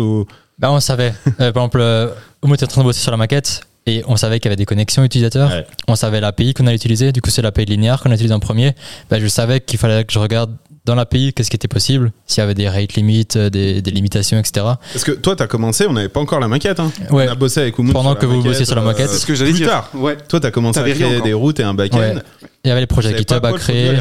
[0.58, 1.14] Bah, on savait.
[1.40, 2.12] Euh, par exemple,
[2.42, 4.56] Oumou était en train de bosser sur la maquette et on savait qu'il y avait
[4.56, 5.48] des connexions utilisateurs.
[5.50, 5.66] Ouais.
[5.86, 7.12] On savait l'API qu'on allait utiliser.
[7.12, 8.74] Du coup, c'est l'API linéaire qu'on a utilisé en premier.
[9.10, 12.40] Bah, je savais qu'il fallait que je regarde dans l'API qu'est-ce qui était possible, s'il
[12.40, 14.64] y avait des rate limits, euh, des, des limitations, etc.
[14.92, 16.80] Parce que toi, tu as commencé, on n'avait pas encore la maquette.
[16.80, 16.90] hein.
[17.10, 17.26] Ouais.
[17.28, 19.10] On a bossé avec Oumoud Pendant que vous maquette, bossiez sur la maquette.
[19.10, 19.68] C'est ce que j'allais plus dire.
[19.68, 19.90] tard.
[19.94, 21.98] Ouais, Toi, tu as commencé à T'avais rien créer des routes et un back-end.
[21.98, 22.14] Ouais.
[22.64, 23.92] Il y avait les projets GitHub à créer.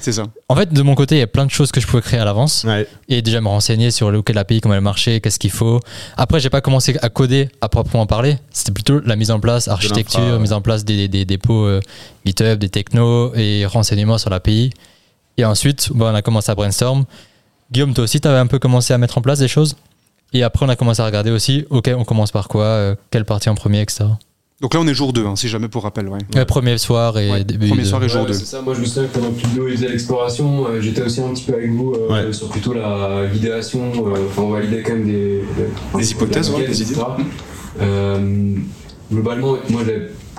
[0.00, 0.24] c'est ça.
[0.48, 2.20] En fait, de mon côté, il y a plein de choses que je pouvais créer
[2.20, 2.64] à l'avance.
[2.66, 2.86] Ouais.
[3.08, 5.80] et déjà me renseigner sur le quel API, comment elle marchait, qu'est-ce qu'il faut.
[6.16, 8.36] Après, j'ai pas commencé à coder à proprement parler.
[8.50, 11.80] C'était plutôt la mise en place, architecture, mise en place des, des dépôts euh,
[12.24, 14.70] GitHub, des technos et renseignements sur l'API.
[15.36, 17.04] Et ensuite, bon, on a commencé à brainstorm.
[17.72, 19.76] Guillaume, toi aussi, tu avais un peu commencé à mettre en place des choses?
[20.32, 23.24] Et après, on a commencé à regarder aussi, ok, on commence par quoi, euh, quelle
[23.24, 24.04] partie en premier, etc.
[24.60, 26.08] Donc là, on est jour 2, si jamais pour rappel.
[26.08, 26.44] Ouais.
[26.44, 27.68] Premier soir et Ouais, début.
[27.68, 28.32] premier de- soir et jour Ouais, 2.
[28.34, 28.62] c'est ça.
[28.62, 31.28] Moi, je me souviens que pendant que Ludo il faisait l'exploration, euh, j'étais aussi un
[31.34, 32.32] petit peu avec vous euh, Ouais.
[32.32, 33.92] sur plutôt la validation.
[34.06, 35.42] euh, Enfin, on validait quand même des,
[35.96, 37.00] Des hypothèses, ouais, maquette, des etc.
[37.80, 38.54] Euh,
[39.12, 39.82] globalement, moi,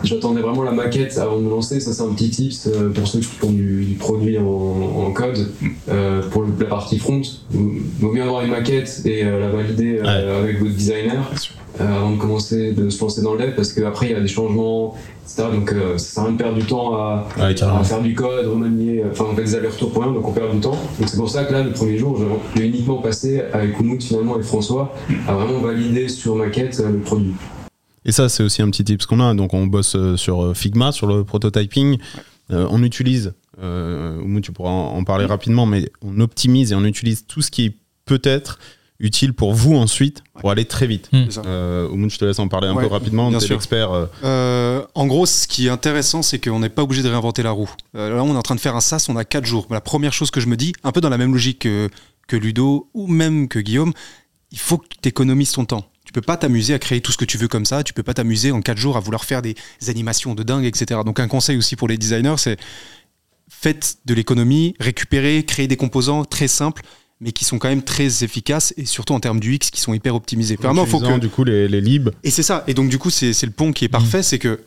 [0.03, 1.79] j'attendais vraiment la maquette avant de me lancer.
[1.79, 5.11] Ça, c'est un petit tips euh, pour ceux qui font du, du produit en, en
[5.11, 5.49] code.
[5.89, 7.21] Euh, pour la partie front,
[7.53, 7.59] il
[7.99, 11.31] vaut mieux avoir une maquette et euh, la valider euh, avec votre designer
[11.77, 14.29] avant de commencer de se lancer dans le dev parce qu'après il y a des
[14.29, 15.49] changements, etc.
[15.53, 17.83] Donc ça sert à rien de perdre du temps à, Ouais, à carrément.
[17.83, 20.61] faire du code, remanier, enfin on fait des allers-retours pour rien, donc on perd du
[20.61, 20.77] temps.
[20.97, 22.17] Donc c'est pour ça que là, le premier jour,
[22.55, 24.95] j'ai- uniquement passé avec Oumoud finalement et François
[25.27, 27.33] à vraiment valider sur maquette le produit.
[28.05, 29.33] Et ça, c'est aussi un petit tips qu'on a.
[29.33, 31.97] Donc, on bosse euh, sur euh, Figma, sur le prototyping.
[32.51, 36.83] Euh, on utilise, euh, tu pourras en, en parler rapidement, mais on optimise et on
[36.85, 38.59] utilise tout ce qui peut être
[38.99, 41.09] utile pour vous ensuite pour aller très vite.
[41.11, 43.29] Oumoud, je te laisse en parler un Ouais, peu rapidement.
[43.29, 43.55] bien sûr.
[43.55, 43.91] l'expert.
[43.91, 47.43] euh, Euh, en gros, ce qui est intéressant, c'est qu'on n'est pas obligé de réinventer
[47.43, 47.69] la roue.
[47.95, 49.67] Euh, là, on est en train de faire un SaaS, on a 4 jours.
[49.71, 51.89] La première chose que je me dis, un peu dans la même logique que,
[52.27, 53.91] que Ludo ou même que Guillaume,
[54.51, 55.85] il faut que tu économises ton temps.
[56.05, 57.83] Tu peux pas t'amuser à créer tout ce que tu veux comme ça.
[57.83, 59.55] Tu peux pas t'amuser en 4 jours à vouloir faire des
[59.87, 61.01] animations de dingue, etc.
[61.05, 62.57] Donc un conseil aussi pour les designers, c'est
[63.49, 66.81] faites de l'économie, récupérez, créez des composants très simples.
[67.21, 69.93] mais qui sont quand même très efficaces et surtout en termes du X qui sont
[69.93, 70.57] hyper optimisés.
[70.57, 72.09] Vraiment, faut que du coup les, les libs.
[72.23, 72.63] et c'est ça.
[72.67, 74.59] Et donc du coup, c'est le pont qui est parfait, c'est que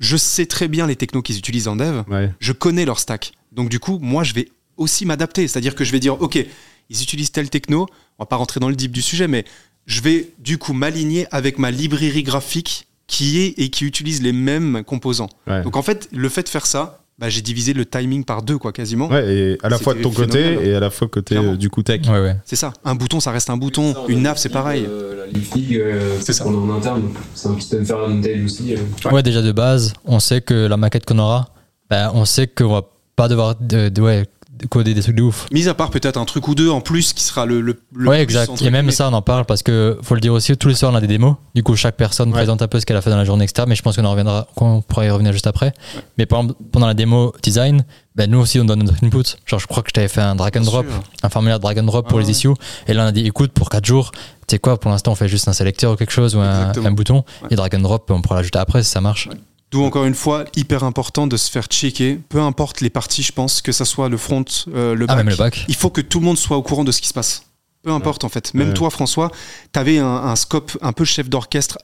[0.00, 2.30] je sais très bien les technos qu'ils utilisent en dev, Ouais.
[2.40, 3.32] je connais leur stack.
[3.52, 5.46] Donc du coup, moi, je vais aussi m'adapter.
[5.46, 6.44] C'est-à-dire que je vais dire, ok,
[6.90, 7.86] ils utilisent tel techno.
[8.18, 9.44] On va pas rentrer dans le deep du sujet, mais
[9.86, 14.32] je vais du coup m'aligner avec ma librairie graphique qui est et qui utilise les
[14.32, 15.28] mêmes composants.
[15.46, 15.62] Ouais.
[15.62, 18.56] Donc en fait, le fait de faire ça, bah, j'ai divisé le timing par deux,
[18.58, 19.08] quoi, quasiment.
[19.08, 21.68] Ouais, et à la fois de ton côté et à la fois côté euh, du
[21.68, 22.00] coup tech.
[22.08, 22.36] Ouais, ouais.
[22.44, 22.72] C'est ça.
[22.84, 23.94] Un bouton, ça reste un bouton.
[24.08, 24.86] Une nav, c'est pareil.
[24.88, 25.26] Euh,
[25.72, 26.44] euh, C'est ça.
[26.44, 28.74] qu'on a en interne, c'est un tail aussi.
[28.74, 29.10] euh.
[29.10, 29.22] Ouais.
[29.22, 31.50] déjà de base, on sait que la maquette qu'on aura,
[31.90, 32.82] ben, on sait qu'on va
[33.14, 34.26] pas devoir de, de- ouais,
[34.68, 35.46] coder des trucs de ouf.
[35.52, 38.08] Mis à part peut-être un truc ou deux en plus qui sera le, le, le
[38.08, 38.62] ouais, plus, exact.
[38.62, 40.92] Et même ça, on en parle parce que faut le dire aussi, tous les soirs
[40.92, 41.36] on a des démos.
[41.54, 42.34] Du coup, chaque personne Ouais.
[42.34, 43.64] présente un peu ce qu'elle a fait dans la journée, etc.
[43.68, 45.72] Mais je pense qu'on en reviendra, qu'on pourra y revenir juste après.
[46.18, 49.24] Mais par exemple, pendant la démo design, ben, nous aussi on donne notre input.
[49.46, 50.86] Genre, je crois que je t'avais fait un drag and drop,
[51.22, 52.48] un formulaire drag and drop pour les issues.
[52.86, 54.18] Et là, on a dit, écoute, pour 4 jours, tu
[54.50, 57.24] sais quoi, pour l'instant, on fait juste un sélecteur ou quelque chose ou un, bouton.
[57.50, 59.28] Et drag and drop, on pourra l'ajouter après si ça marche.
[59.72, 63.32] D'où encore une fois, hyper important de se faire checker, peu importe les parties, je
[63.32, 65.16] pense, que ça soit le front, euh, le Ah, back.
[65.24, 65.64] même le bac.
[65.68, 67.46] Il faut que tout le monde soit au courant de ce qui se passe.
[67.82, 68.52] Peu importe en fait.
[68.54, 68.74] Même Ouais.
[68.74, 69.30] toi, François,
[69.72, 71.78] tu avais un, un scope un peu chef d'orchestre,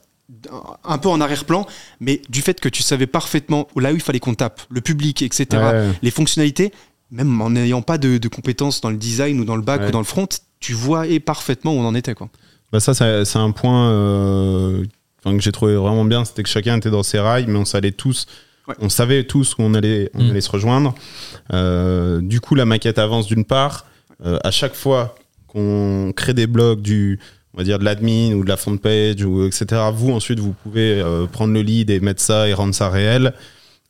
[0.85, 1.65] un peu en arrière-plan,
[1.99, 5.21] mais du fait que tu savais parfaitement là où il fallait qu'on tape, le public,
[5.23, 5.89] etc., Ouais.
[6.03, 6.71] les fonctionnalités,
[7.11, 9.87] même en n'ayant pas de, de compétences dans le design ou dans le back Ouais.
[9.87, 10.27] ou dans le front,
[10.59, 12.13] tu voyais parfaitement où on en était.
[12.13, 12.29] Quoi.
[12.71, 14.85] Bah ça, c'est c'est un point euh,
[15.23, 17.65] enfin, que j'ai trouvé vraiment bien, c'était que chacun était dans ses rails, mais on
[17.65, 18.25] savait tous,
[18.67, 18.75] Ouais.
[18.81, 20.29] on savait tous où on allait, on Mm.
[20.31, 20.93] allait se rejoindre.
[21.53, 23.85] Euh, du coup, la maquette avance d'une part.
[24.25, 25.15] Euh, à chaque fois
[25.47, 27.19] qu'on crée des blocs du,
[27.53, 29.65] on va dire de l'admin ou de la front page ou etc.
[29.93, 33.33] Vous ensuite vous pouvez euh, prendre le lead et mettre ça et rendre ça réel.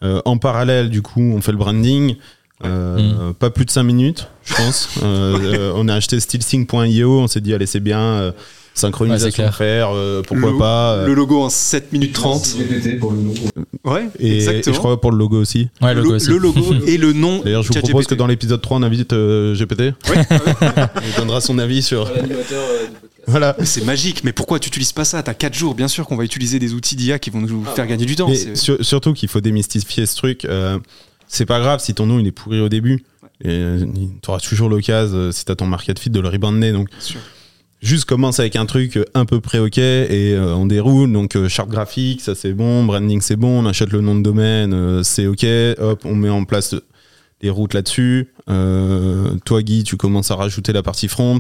[0.04, 2.16] Euh, en parallèle, du coup, on fait le branding.
[2.64, 4.90] Euh, Pas plus de 5 minutes, je pense.
[5.04, 8.34] Euh, euh, on a acheté stylsync.io, on s'est dit, allez, c'est bien,
[8.84, 9.56] euh, Ouais, synchronisation clair.
[9.56, 10.94] faire, euh, pourquoi le, pas.
[10.94, 12.56] euh, le logo en 7 minutes 30.
[12.58, 13.34] GPT pour le nom.
[13.86, 14.74] Ouais, et, et exactement.
[14.74, 15.70] je crois pour le logo aussi.
[15.82, 16.28] Ouais, le logo aussi.
[16.30, 17.42] le logo et le nom.
[17.44, 19.80] D'ailleurs, je vous propose que dans l'épisode 3, on invite euh, GPT.
[19.82, 19.94] Ouais,
[21.08, 22.08] Il donnera son avis sur.
[22.08, 22.88] Euh.
[23.28, 23.56] Voilà.
[23.64, 25.22] C'est magique, mais pourquoi tu utilises pas ça?
[25.22, 27.76] T'as 4 jours, bien sûr qu'on va utiliser des outils d'IA qui vont nous Ah
[27.76, 28.30] faire gagner du temps.
[28.56, 30.46] Sur- surtout qu'il faut démystifier ce truc.
[30.46, 30.80] euh,
[31.28, 33.04] c'est pas grave si ton nom il est pourri au début.
[33.46, 33.64] Et
[34.22, 36.72] tu auras toujours l'occasion, euh, si t'as ton market fit, de le rebrander.
[36.74, 37.20] Donc, Bien sûr.
[37.82, 41.12] Juste commence avec un truc euh, un peu près ok et euh, on déroule.
[41.12, 42.84] Donc, euh, charte graphique, ça c'est bon.
[42.84, 43.64] Branding, c'est bon.
[43.64, 45.46] On achète le nom de domaine, euh, c'est ok.
[45.80, 46.76] Hop, on met en place
[47.42, 48.34] les routes là-dessus.
[49.46, 51.40] Toi, Guy, tu commences à rajouter la partie front.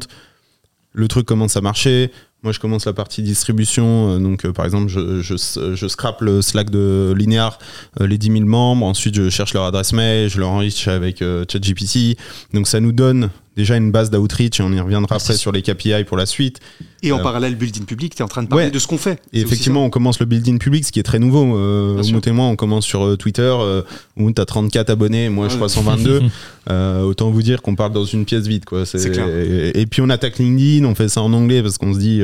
[0.93, 2.11] Le truc commence à marcher.
[2.41, 4.17] Moi, je commence la partie distribution.
[4.17, 7.59] Donc, par exemple, je, je, scrape le Slack de Linear,
[7.99, 8.85] les 10 000 membres.
[8.85, 12.17] Ensuite, je cherche leur adresse mail, je leur enrichis avec ChatGPT.
[12.53, 15.51] Donc, ça nous donne déjà une base d'outreach et on y reviendra Ah, après sur
[15.51, 16.59] les KPI pour la suite.
[17.03, 18.71] Et en Euh, parallèle, building public, tu es en train de parler Ouais.
[18.71, 19.21] de ce qu'on fait.
[19.33, 21.55] Et effectivement, on commence le building public, ce qui est très nouveau.
[21.57, 22.01] Euh.
[22.03, 23.81] Umut et moi, on commence sur euh, Twitter, euh,
[24.17, 25.57] où tu as 34 abonnés, moi je Ouais.
[25.57, 26.21] crois 122.
[26.69, 28.63] Euh, autant vous dire qu'on parle dans une pièce vide.
[28.63, 28.85] Quoi.
[28.85, 29.27] C'est clair.
[29.27, 32.21] Et, et puis on attaque LinkedIn, on fait ça en anglais parce qu'on se dit,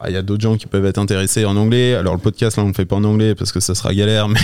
[0.00, 1.94] bah, il y a d'autres gens qui peuvent être intéressés en anglais.
[1.94, 4.28] Alors le podcast, là, on le fait pas en anglais parce que ça sera galère.
[4.28, 4.40] Mais...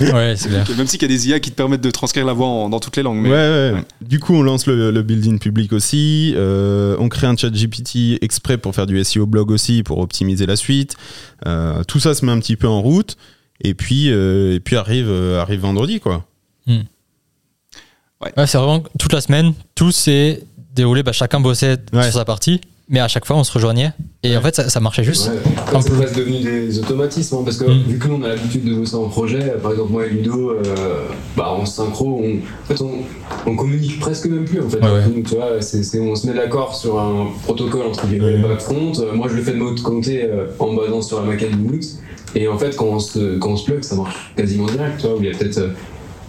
[0.12, 0.66] Ouais, c'est clair.
[0.76, 2.80] Même s'il y a des IA qui te permettent de transcrire la voix en- dans
[2.80, 3.18] toutes les langues.
[3.20, 3.72] Mais Ouais, ouais.
[3.74, 3.84] ouais.
[4.00, 6.32] Du coup, on lance le, le building public aussi.
[6.36, 10.46] Euh, on crée un chat GPT exprès pour faire du SEO blog aussi, pour optimiser
[10.46, 10.96] la suite.
[11.46, 13.16] Euh, tout ça se met un petit peu en route.
[13.62, 16.24] Et puis, euh, et puis arrive, euh, arrive vendredi, quoi.
[16.66, 20.42] Ouais, c'est vraiment toute la semaine, tout s'est
[20.74, 22.02] déroulé, bah, chacun bossait Ouais.
[22.04, 23.92] sur sa partie, mais à chaque fois on se rejoignait.
[24.22, 25.28] Et en fait, ça, ça marchait juste.
[25.30, 25.80] Ouais.
[25.80, 25.96] C'est peu.
[25.96, 27.82] presque devenu des automatismes hein, parce que Mm.
[27.88, 30.50] vu que nous on a l'habitude de bosser en projet, par exemple moi et Ludo,
[30.50, 31.04] euh,
[31.36, 32.90] bah, en synchro, on, en fait, on,
[33.46, 34.78] on communique presque même plus en fait.
[34.78, 35.02] Ouais, ouais.
[35.14, 38.42] Nous, tu vois, c'est, c'est- on se met d'accord sur un protocole entre guillemets Ouais.
[38.42, 38.92] back front.
[38.98, 41.82] Euh, moi je le fais de mode côté euh, en basant sur la maquette Boot.
[42.34, 45.00] Et en fait quand on se, quand on se plug, ça marche quasiment direct.
[45.00, 45.68] Tu vois, où il y a peut-être euh,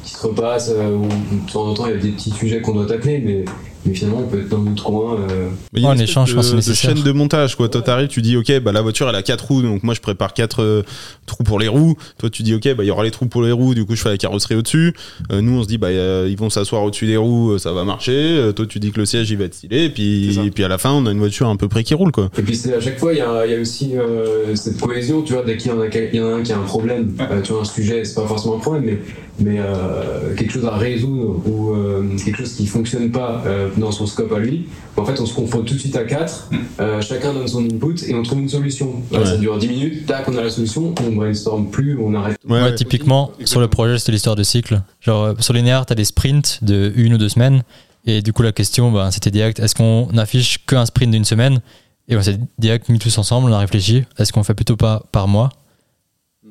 [0.04, 2.62] qui se repasse, euh, où de temps en temps il y a des petits sujets
[2.62, 3.46] qu'on doit tacler, mais,
[3.86, 5.16] mais finalement on peut être dans notre coin.
[5.30, 7.70] euh, Mais il y a une échange, je pense de chaîne de montage, quoi.
[7.70, 10.02] Toi, t'arrives, tu dis, ok, bah, la voiture, elle a quatre roues, donc moi, je
[10.02, 10.84] prépare quatre euh,
[11.26, 11.96] trous pour les roues.
[12.18, 13.96] Toi, tu dis, ok, bah, il y aura les trous pour les roues, du coup,
[13.96, 14.94] je fais la carrosserie au-dessus.
[15.32, 17.84] Euh, nous, on se dit, bah, euh, ils vont s'asseoir au-dessus des roues, ça va
[17.84, 18.12] marcher.
[18.12, 19.86] Euh, toi, tu dis que le siège, il va être stylé.
[19.86, 21.94] Et puis, et puis, à la fin, on a une voiture à peu près qui
[21.94, 22.30] roule, quoi.
[22.38, 24.80] Et puis c'est à chaque fois, il y a, il y a aussi euh, cette
[24.80, 26.62] cohésion, tu vois, dès qu'il y en a, y en a un qui a un
[26.64, 28.98] problème, euh, tu vois, un sujet, c'est pas forcément un problème, mais,
[29.40, 33.92] mais euh, quelque chose à résoudre ou euh, quelque chose qui fonctionne pas euh, dans
[33.92, 34.68] son scope à lui,
[34.98, 37.96] en fait, on se confronte tout de suite à quatre, euh, chacun donne son input
[38.08, 39.02] et on trouve une solution.
[39.12, 39.26] Ouais.
[39.26, 42.38] Ça dure 10 minutes, tac, on a la solution, on brainstorm plus, on arrête.
[42.48, 44.82] Ouais, Ouais, typiquement, sur le projet, c'était l'histoire de cycle.
[45.00, 47.64] Genre, sur Linear, t'as des sprints de une ou deux semaines.
[48.06, 51.62] Et du coup, la question, bah, c'était direct est-ce qu'on affiche qu'un sprint d'une semaine?
[52.08, 55.04] Et on s'est direct mis tous ensemble, on a réfléchi est-ce qu'on fait plutôt pas
[55.12, 55.50] par mois?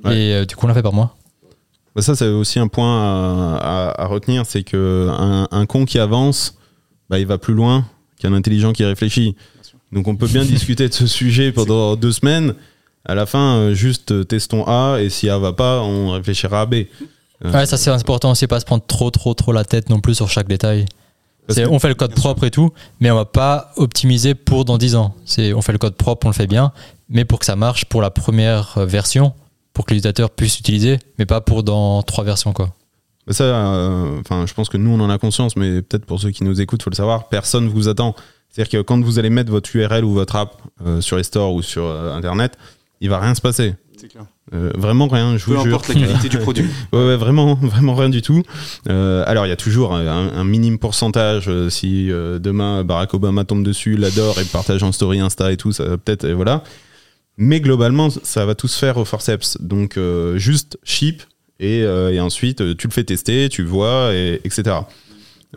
[0.04, 0.16] Ouais.
[0.16, 1.16] Et euh, du coup, on l'a fait par mois.
[1.96, 3.56] Bah, ça, c'est aussi un point à,
[3.90, 6.56] à- à retenir, c'est que un, un con qui avance,
[7.08, 7.84] bah, il va plus loin
[8.20, 9.34] qu'un intelligent qui réfléchit.
[9.92, 12.54] Donc on peut bien discuter de ce sujet pendant deux semaines.
[13.06, 16.60] À la fin, euh, juste euh, testons A et si A va pas, on réfléchira
[16.60, 16.74] à B.
[17.44, 20.00] Euh, Ouais, ça c'est important aussi, pas se prendre trop, trop, trop la tête non
[20.00, 20.84] plus sur chaque détail.
[21.68, 24.94] On fait le code propre et tout, mais on va pas optimiser pour dans 10
[24.94, 25.14] ans.
[25.24, 26.70] C'est, on fait le code propre, on le fait bien,
[27.08, 29.32] mais pour que ça marche pour la première version,
[29.72, 32.74] pour que l'utilisateur puisse l'utiliser, mais pas pour dans trois versions quoi.
[33.28, 36.30] Ça, euh, enfin, je pense que nous, on en a conscience, mais peut-être pour ceux
[36.30, 38.16] qui nous écoutent, faut le savoir, personne vous attend.
[38.48, 41.54] C'est-à-dire que quand vous allez mettre votre URL ou votre app euh, sur les stores
[41.54, 42.56] ou sur euh, Internet,
[43.00, 43.74] il va rien se passer.
[43.96, 44.24] C'est clair.
[44.52, 45.74] Euh, vraiment rien, je Peu vous jure.
[45.74, 46.66] importe la qualité du produit.
[46.92, 48.42] Ouais, ouais, vraiment, vraiment rien du tout.
[48.88, 51.44] Euh, alors, il y a toujours un, un minime pourcentage.
[51.48, 55.56] euh, si euh, demain Barack Obama tombe dessus, l'adore et partage en story Insta et
[55.56, 56.64] tout, ça va peut-être, et voilà.
[57.42, 59.56] Mais globalement, ça va tout se faire au forceps.
[59.62, 61.22] Donc, euh, juste ship
[61.58, 64.76] et, euh, et ensuite, euh, tu le fais tester, tu vois, et, etc.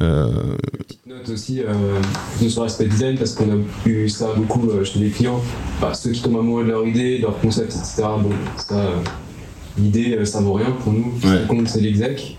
[0.01, 0.55] Euh,
[0.87, 2.01] Petite note aussi euh,
[2.49, 5.43] sur l'aspect design parce qu'on a eu ça beaucoup euh, chez les clients.
[5.81, 8.03] Bah, ceux qui tombent amoureux de leur idée, de leur concept, etc.
[8.17, 8.95] Bon, ça, euh,
[9.77, 11.13] l'idée, euh, ça vaut rien pour nous.
[11.21, 11.33] Ce Ouais.
[11.47, 12.37] compte, c'est l'exec.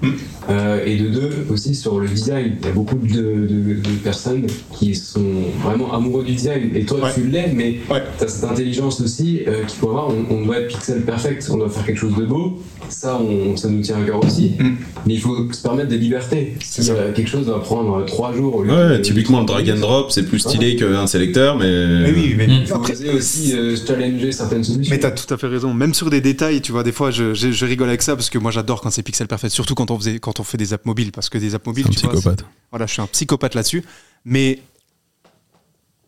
[0.51, 2.57] Euh, et de deux, aussi sur le design.
[2.61, 4.47] Il y a beaucoup de, de- de personnes
[4.79, 5.23] qui sont
[5.65, 6.71] vraiment amoureux du design.
[6.75, 7.11] Et toi, Ouais.
[7.15, 8.03] tu l'es, mais Ouais.
[8.19, 10.09] tu as cette intelligence aussi euh, qu'il faut avoir.
[10.11, 12.61] On, on doit être pixel perfect, on doit faire quelque chose de beau.
[12.91, 14.53] Ça, on, ça nous tient à cœur aussi.
[14.59, 14.65] Mm.
[15.07, 16.55] Mais il faut se permettre des libertés.
[16.63, 16.93] Si ça.
[16.93, 19.79] euh, quelque chose va prendre trois jours au lieu ouais, de- typiquement, le drag and
[19.81, 21.65] drop, c'est plus stylé qu'un sélecteur, mais.
[22.03, 22.51] Mais oui, mais Mm.
[22.61, 24.93] Il faut oser aussi euh, challenger certaines solutions.
[24.95, 25.73] Mais t'as tout à fait raison.
[25.73, 28.29] Même sur des détails, tu vois, des fois, je, je- je rigole avec ça parce
[28.29, 30.75] que moi, j'adore quand c'est pixel perfect, surtout quand on faisait, quand on fait des
[30.75, 32.45] apps mobiles, parce que des apps mobiles, C'est un tu psychopathe.
[32.71, 33.83] voilà, je suis un psychopathe là-dessus.
[34.27, 34.61] Mais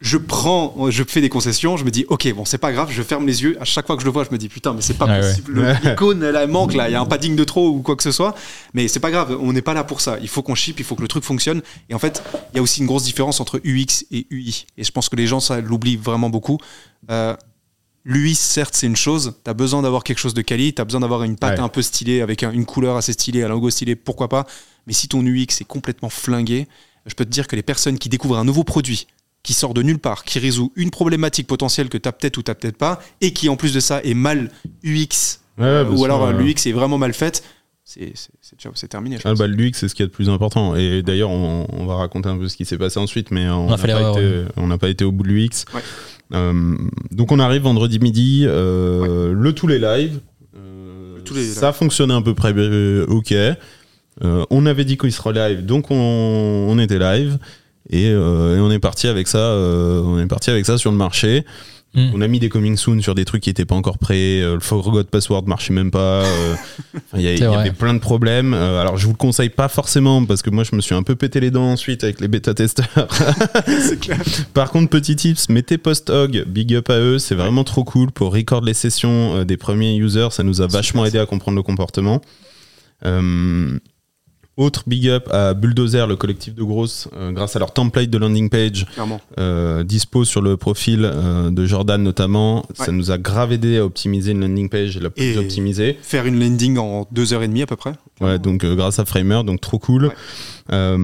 [0.03, 3.03] je prends, je fais des concessions, je me dis, ok, bon, c'est pas grave, je
[3.03, 3.57] ferme les yeux.
[3.61, 5.21] À chaque fois que je le vois, je me dis, putain, mais c'est pas Ah
[5.21, 5.29] ouais.
[5.31, 5.53] possible.
[5.55, 7.97] Le- L'icône, elle, elle manque là, il y a un padding de trop ou quoi
[7.97, 8.35] que ce soit.
[8.75, 10.19] Mais c'est pas grave, on n'est pas là pour ça.
[10.21, 11.63] Il faut qu'on ship, il faut que le truc fonctionne.
[11.89, 14.67] Et en fait, il y a aussi une grosse différence entre UX et UI.
[14.77, 16.59] Et je pense que les gens, ça l'oublient vraiment beaucoup.
[17.11, 17.35] Euh,
[18.09, 19.35] L'UI, certes, c'est une chose.
[19.45, 21.65] Tu as besoin d'avoir quelque chose de quali, tu as besoin d'avoir une patte Ouais.
[21.65, 24.47] un peu stylée, avec un- une couleur assez stylée, un logo stylé, pourquoi pas.
[24.87, 26.69] Mais si ton UX est complètement flingué,
[27.07, 29.09] je peux te dire que les personnes qui découvrent un nouveau produit,
[29.43, 32.43] qui sort de nulle part, qui résout une problématique potentielle que tu as peut-être ou
[32.45, 34.51] tu peut-être pas, et qui en plus de ça est mal
[34.85, 37.43] UX, Ouais, ouais, parce ou alors euh, l'UX est vraiment mal faite,
[37.85, 39.19] c'est terminé.
[39.25, 40.75] Ah bah, l'UX, c'est ce qui est de plus important.
[40.77, 43.69] Et d'ailleurs, on, on va raconter un peu ce qui s'est passé ensuite, mais on
[43.71, 45.65] n'a pas, l'erreur, été- on n'a pas été au bout de l'UX.
[45.75, 45.83] Ouais.
[46.35, 46.77] Euh,
[47.11, 50.21] donc, on arrive vendredi midi, euh, le tous les live.
[50.55, 53.35] Le tous les ça fonctionnait à peu près euh, ok.
[54.51, 55.97] On avait dit qu'il sera live, donc on,
[56.69, 57.39] on était live.
[57.91, 59.53] Et, et on est parti avec ça.
[59.55, 61.45] on est parti avec ça sur le marché.
[61.97, 62.11] Mm.
[62.15, 64.41] On a mis des coming soon sur des trucs qui étaient pas encore prêts.
[64.43, 66.23] euh, le forgot password marchait même pas.
[66.25, 66.55] euh,
[67.17, 68.55] Il y, avait plein de problèmes.
[68.55, 71.03] Euh, alors je vous le conseille pas forcément parce que moi je me suis un
[71.03, 73.09] peu pété les dents ensuite avec les bêta testeurs.
[73.67, 74.23] c'est clair.
[74.55, 78.33] Par contre petit tips, mettez PostHog, big up à eux, c'est vraiment trop cool pour
[78.35, 80.29] record les sessions des premiers users.
[80.31, 82.21] Ça nous a vachement aidé à comprendre le comportement.
[83.05, 83.79] Euh,
[84.57, 88.17] autre big up à Bulldozer, le collectif de grosses, euh, grâce à leur template de
[88.17, 88.87] landing page
[89.39, 92.65] euh, dispo sur le profil euh, de Jordan notamment.
[92.75, 95.99] Ça nous a grave aidé à optimiser une landing page la plus Et- optimisée.
[96.01, 97.93] Faire une landing en deux heures et demie à peu près.
[98.23, 100.07] Ouais, donc euh, grâce à Framer, donc trop cool.
[100.07, 100.13] Ouais.
[100.73, 100.97] Euh,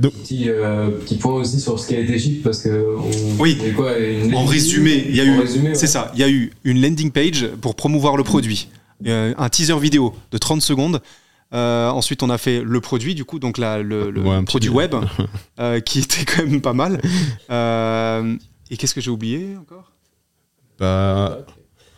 [0.00, 2.96] donc- Petit, euh, petit point aussi sur ce qui a été ship parce que.
[2.98, 3.58] On, Oui.
[3.76, 5.74] quoi, une En résumé, il y a en eu, ouais.
[5.74, 8.68] c'est ça, il y a eu une landing page pour promouvoir le produit,
[9.06, 11.02] Euh, un teaser vidéo de 30 secondes.
[11.54, 14.70] Euh, ensuite, on a fait le produit, du coup, donc là, le, le Ouais, produit
[14.70, 14.94] web,
[15.60, 17.00] euh, qui était quand même pas mal.
[17.50, 18.36] Euh,
[18.70, 19.92] et qu'est-ce que j'ai oublié encore?
[20.78, 21.38] Bah,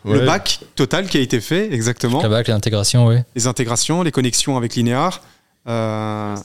[0.05, 0.27] Le ouais.
[0.27, 2.23] bac total qui a été fait, exactement.
[2.23, 3.17] La bac, l'intégration, oui.
[3.35, 5.23] Les intégrations, les connexions avec Linear.
[5.69, 6.37] euh,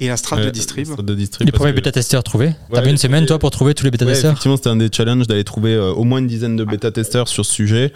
[0.00, 0.86] et la strat de distrib.
[0.86, 2.46] strat de distrib, Les premiers que- bêta-testeurs trouvés.
[2.48, 4.76] Ouais, T'avais les une semaine, toi, pour trouver tous les Ouais, bêta-testeurs effectivement, c'était un
[4.76, 7.92] des challenges d'aller trouver euh, au moins une dizaine de bêta-testeurs sur ce sujet.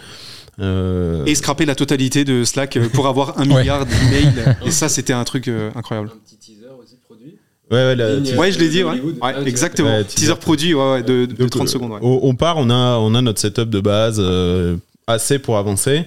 [0.60, 4.56] Euh, Et scraper la totalité de Slack euh, pour avoir un milliard d'emails.
[4.66, 6.10] Et ça, c'était un truc euh, incroyable.
[6.12, 7.36] Un petit teaser aussi produit.
[7.70, 9.00] ouais, ouais, la- Ligne- Ouais, je l'ai dit, ouais.
[9.00, 9.88] Ouais, Ah, exactement.
[9.90, 11.92] Ouais, teaser, teaser produit, ouais, ouais, de, de Donc, 30 euh, secondes.
[11.92, 11.98] Ouais.
[12.02, 16.06] On, part, on a, on a notre setup de base euh, assez pour avancer.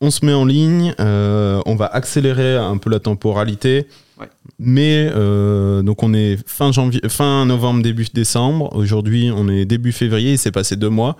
[0.00, 3.86] On se met en ligne, euh, on va accélérer un peu la temporalité.
[4.20, 4.26] Ouais.
[4.60, 8.70] Mais euh, donc on est fin janvier, fin novembre, début décembre.
[8.76, 10.32] Aujourd'hui, on est début février.
[10.32, 11.16] Il s'est passé deux mois.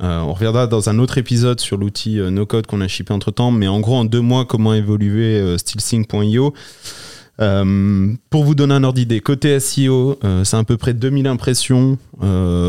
[0.00, 3.12] Euh, on reviendra dans un autre épisode sur l'outil euh, no code qu'on a shippé
[3.12, 3.50] entre temps.
[3.50, 5.56] Mais en gros, en deux mois, comment évoluer euh.
[7.40, 11.98] Euh, pour vous donner un ordre d'idée, côté SEO, c'est à peu près 2000 impressions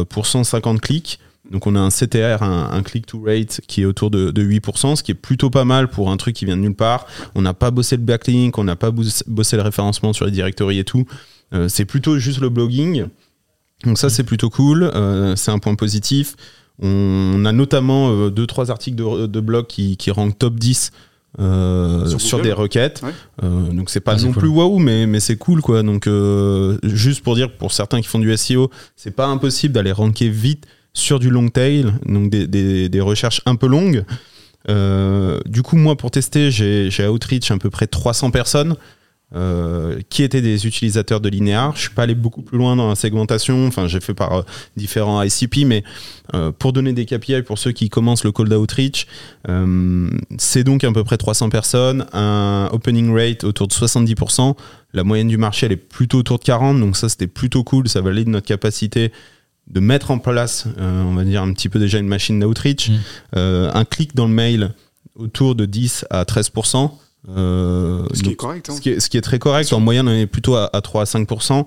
[0.10, 1.20] pour 150 clics.
[1.50, 5.12] Donc on a un CTR, un, click-to-rate qui est autour de, de 8%, ce qui
[5.12, 7.08] est plutôt pas mal pour un truc qui vient de nulle part.
[7.34, 10.32] On n'a pas bossé le backlink, on n'a pas bos- bossé le référencement sur les
[10.32, 11.06] directories et tout.
[11.68, 13.06] C'est plutôt juste le blogging.
[13.86, 14.92] Donc ça c'est plutôt cool,
[15.36, 16.36] c'est un point positif.
[16.82, 20.92] On a notamment euh, deux trois articles de, de blog qui, qui rankent top 10
[21.39, 23.02] euh, Sur des requêtes.
[23.04, 23.12] Ouais.
[23.44, 24.39] Euh, donc c'est pas Ah, non cool.
[24.39, 25.84] plus waouh, mais, mais c'est cool quoi.
[25.84, 29.92] Donc euh, juste pour dire, pour certains qui font du SEO, c'est pas impossible d'aller
[29.92, 34.06] ranker vite sur du long tail, donc des, des- des recherches un peu longues.
[34.70, 38.76] Euh, du coup, moi pour tester, j'ai j'ai outreach à peu près 300 personnes.
[39.36, 41.76] Euh, qui étaient des utilisateurs de Linear.
[41.76, 43.68] Je suis pas allé beaucoup plus loin dans la segmentation.
[43.68, 44.42] Enfin, j'ai fait par euh,
[44.76, 45.84] différents ICP, mais
[46.34, 49.08] euh, pour donner des KPI pour ceux qui commencent le call d'outreach,
[49.48, 54.56] euh, c'est donc à peu près 300 personnes, un opening rate autour de 70%.
[54.94, 57.88] La moyenne du marché, elle est plutôt autour de 40%, donc ça c'était plutôt cool.
[57.88, 59.12] Ça valide notre capacité
[59.68, 62.89] de mettre en place, on va dire un petit peu déjà une machine d'outreach.
[62.89, 62.94] Mm.
[63.36, 64.72] Euh, un clic dans le mail
[65.15, 66.92] autour de 10 à 13%.
[67.27, 68.69] Euh, Ce qui donc, est correct.
[68.69, 68.75] hein.
[68.75, 69.71] ce qui est, ce qui est très correct.
[69.73, 71.65] En moyenne, on est plutôt à, à 3 à 5%.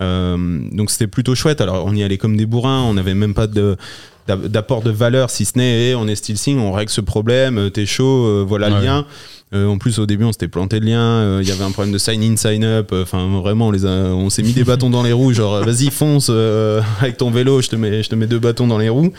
[0.00, 1.60] Euh, donc c'était plutôt chouette.
[1.60, 2.82] Alors on y allait comme des bourrins.
[2.82, 3.76] On n'avait même pas de
[4.26, 7.58] d'a- d'apport de valeur si ce n'est eh, on est Stilsing, on règle ce problème,
[7.58, 9.06] euh, t'es chaud, euh, voilà le lien.
[9.54, 11.70] Euh, en plus au début on s'était planté le lien, euh, il y avait un
[11.70, 14.52] problème de sign in, sign up, Euh, enfin vraiment on, les a- on s'est mis
[14.52, 18.02] des bâtons dans les roues, genre vas-y fonce euh, avec ton vélo, je te mets,
[18.02, 19.12] je te mets deux bâtons dans les roues.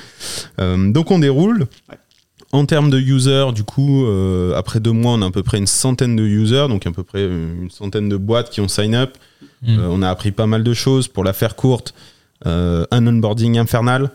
[0.59, 1.65] Euh, donc on déroule.
[2.57, 5.59] En termes de users, du coup, euh, après deux mois, on a à peu près
[5.59, 8.95] une centaine de users, donc à peu près une centaine de boîtes qui ont sign
[8.95, 9.15] up.
[9.61, 9.77] Mm.
[9.77, 11.07] Euh, on a appris pas mal de choses.
[11.07, 11.93] Pour la faire courte,
[12.47, 14.09] euh, un onboarding infernal,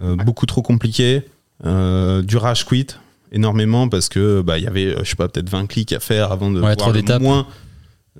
[0.00, 1.22] beaucoup trop compliqué,
[1.64, 2.86] du rage quit
[3.32, 6.30] énormément parce que bah il y avait je sais pas peut-être 20 clics à faire
[6.30, 7.46] avant de Ouais, voir le moins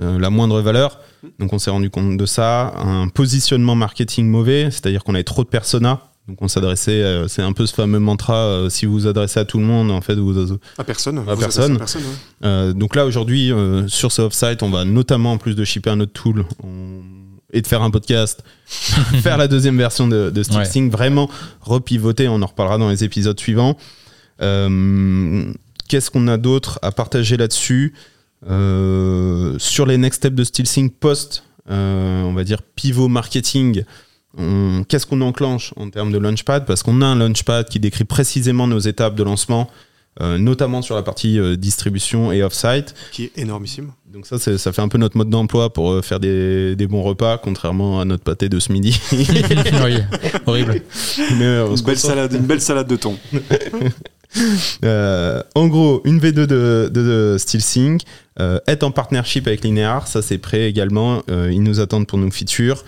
[0.00, 0.98] la moindre valeur.
[1.38, 5.44] Donc on s'est rendu compte de ça, un positionnement marketing mauvais, c'est-à-dire qu'on avait trop
[5.44, 6.00] de personas.
[6.28, 9.40] Donc on s'adressait, euh, c'est un peu ce fameux mantra, euh, si vous vous adressez
[9.40, 11.18] à tout le monde, en fait, vous, À personne.
[11.18, 11.76] À Vous personne.
[11.76, 12.08] à personne ouais.
[12.44, 15.88] euh, donc là aujourd'hui euh, sur ce offsite, on va notamment en plus de shipper
[15.90, 17.00] un autre tool on-
[17.50, 18.44] et de faire un podcast,
[19.22, 21.30] faire la deuxième version de, de vraiment
[21.62, 22.28] repivoter.
[22.28, 23.78] On en reparlera dans les épisodes suivants.
[24.42, 25.50] Euh,
[25.88, 27.94] Qu'est-ce qu'on a d'autre à partager là-dessus?
[28.50, 33.84] Euh, Sur les next steps de Stillsync post, euh, on va dire pivot marketing.
[34.88, 36.64] Qu'est-ce qu'on enclenche en termes de launchpad?
[36.66, 39.68] Parce qu'on a un launchpad qui décrit précisément nos étapes de lancement,
[40.20, 42.94] euh, notamment sur la partie euh, distribution et offsite.
[43.12, 43.92] Qui est énormissime.
[44.12, 46.86] Donc ça, c'est- ça fait un peu notre mode d'emploi pour euh, faire des, des
[46.86, 49.00] bons repas, contrairement à notre pâté de ce midi.
[49.12, 49.98] oui,
[50.46, 50.82] horrible.
[51.38, 53.16] Mais, euh, Une belle, salade, une belle salade de thon.
[54.84, 58.02] Euh, en gros, une V2 de, de, de SteelSync,
[58.40, 61.22] euh, être en partnership avec Linear, ça c'est prêt également.
[61.30, 62.84] Euh, ils nous attendent pour nos features.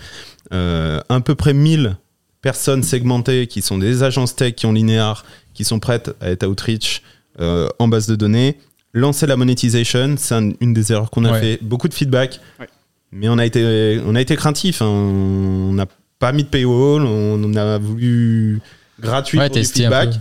[0.53, 1.95] Euh, à peu près 1000
[2.41, 6.45] personnes segmentées qui sont des agences tech qui ont Linear, qui sont prêtes à être
[6.47, 7.01] outreach
[7.39, 8.57] euh, en base de données.
[8.93, 11.39] Lancer la monétisation, c'est un- une des erreurs qu'on a Ouais.
[11.39, 11.59] fait.
[11.61, 12.67] Beaucoup de feedback, Ouais.
[13.13, 14.81] mais on a été, on a été craintif.
[14.81, 14.87] hein.
[14.87, 15.85] On n'a
[16.19, 18.59] pas mis de paywall, on, on a voulu
[18.99, 20.19] gratuit Ouais, pour du tester un feedback.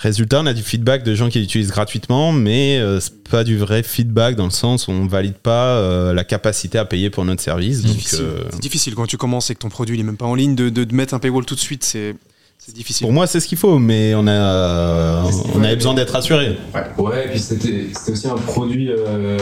[0.00, 3.58] Résultat, on a du feedback de gens qui l'utilisent gratuitement, mais euh, c'est pas du
[3.58, 7.24] vrai feedback dans le sens où on valide pas euh, la capacité à payer pour
[7.24, 7.82] notre service.
[7.82, 8.20] Difficile.
[8.22, 10.36] euh, C'est difficile quand tu commences et que ton produit il est même pas en
[10.36, 11.82] ligne de, de, de mettre un paywall tout de suite.
[11.82, 12.14] C'est
[12.58, 13.06] c'est difficile.
[13.06, 16.56] pour moi, c'est ce qu'il faut, mais on a, on avait besoin d'être assuré.
[16.98, 18.90] Ouais, et puis c'était aussi un produit.
[18.90, 19.38] euh,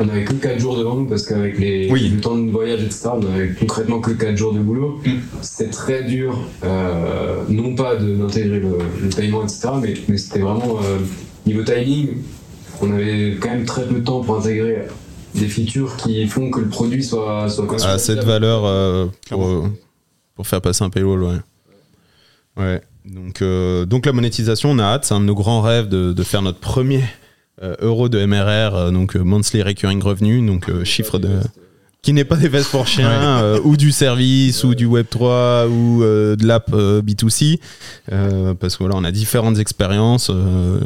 [0.00, 2.08] on avait que 4 jours devant nous parce qu'avec les Oui.
[2.14, 5.00] le temps de voyage, etc., on avait concrètement que 4 jours de boulot.
[5.04, 5.10] Mm.
[5.42, 10.40] C'était très dur, euh, non pas de- d'intégrer le, le paiement, etc., mais, mais c'était
[10.40, 10.98] vraiment euh,
[11.46, 12.08] niveau timing.
[12.80, 14.84] On avait quand même très peu de temps pour intégrer
[15.34, 19.68] des features qui font que le produit soit, soit À cette valeur euh, pour,
[20.36, 21.34] pour faire passer un paywall, ouais.
[22.58, 22.80] Ouais.
[23.04, 25.04] Donc, euh, donc la monétisation, on a hâte.
[25.06, 27.02] C'est un de nos grands rêves de, de faire notre premier
[27.62, 31.40] euh, euro de MRR, euh, donc Monthly Recurring Revenue, donc euh, chiffre de.
[32.00, 33.10] Qui n'est pas des vestes pour chiens,
[33.42, 37.58] euh, ou du service, ou du Web3, ou euh, de l'app euh, B2C.
[38.12, 40.80] Euh, parce que voilà, on a différentes expériences euh,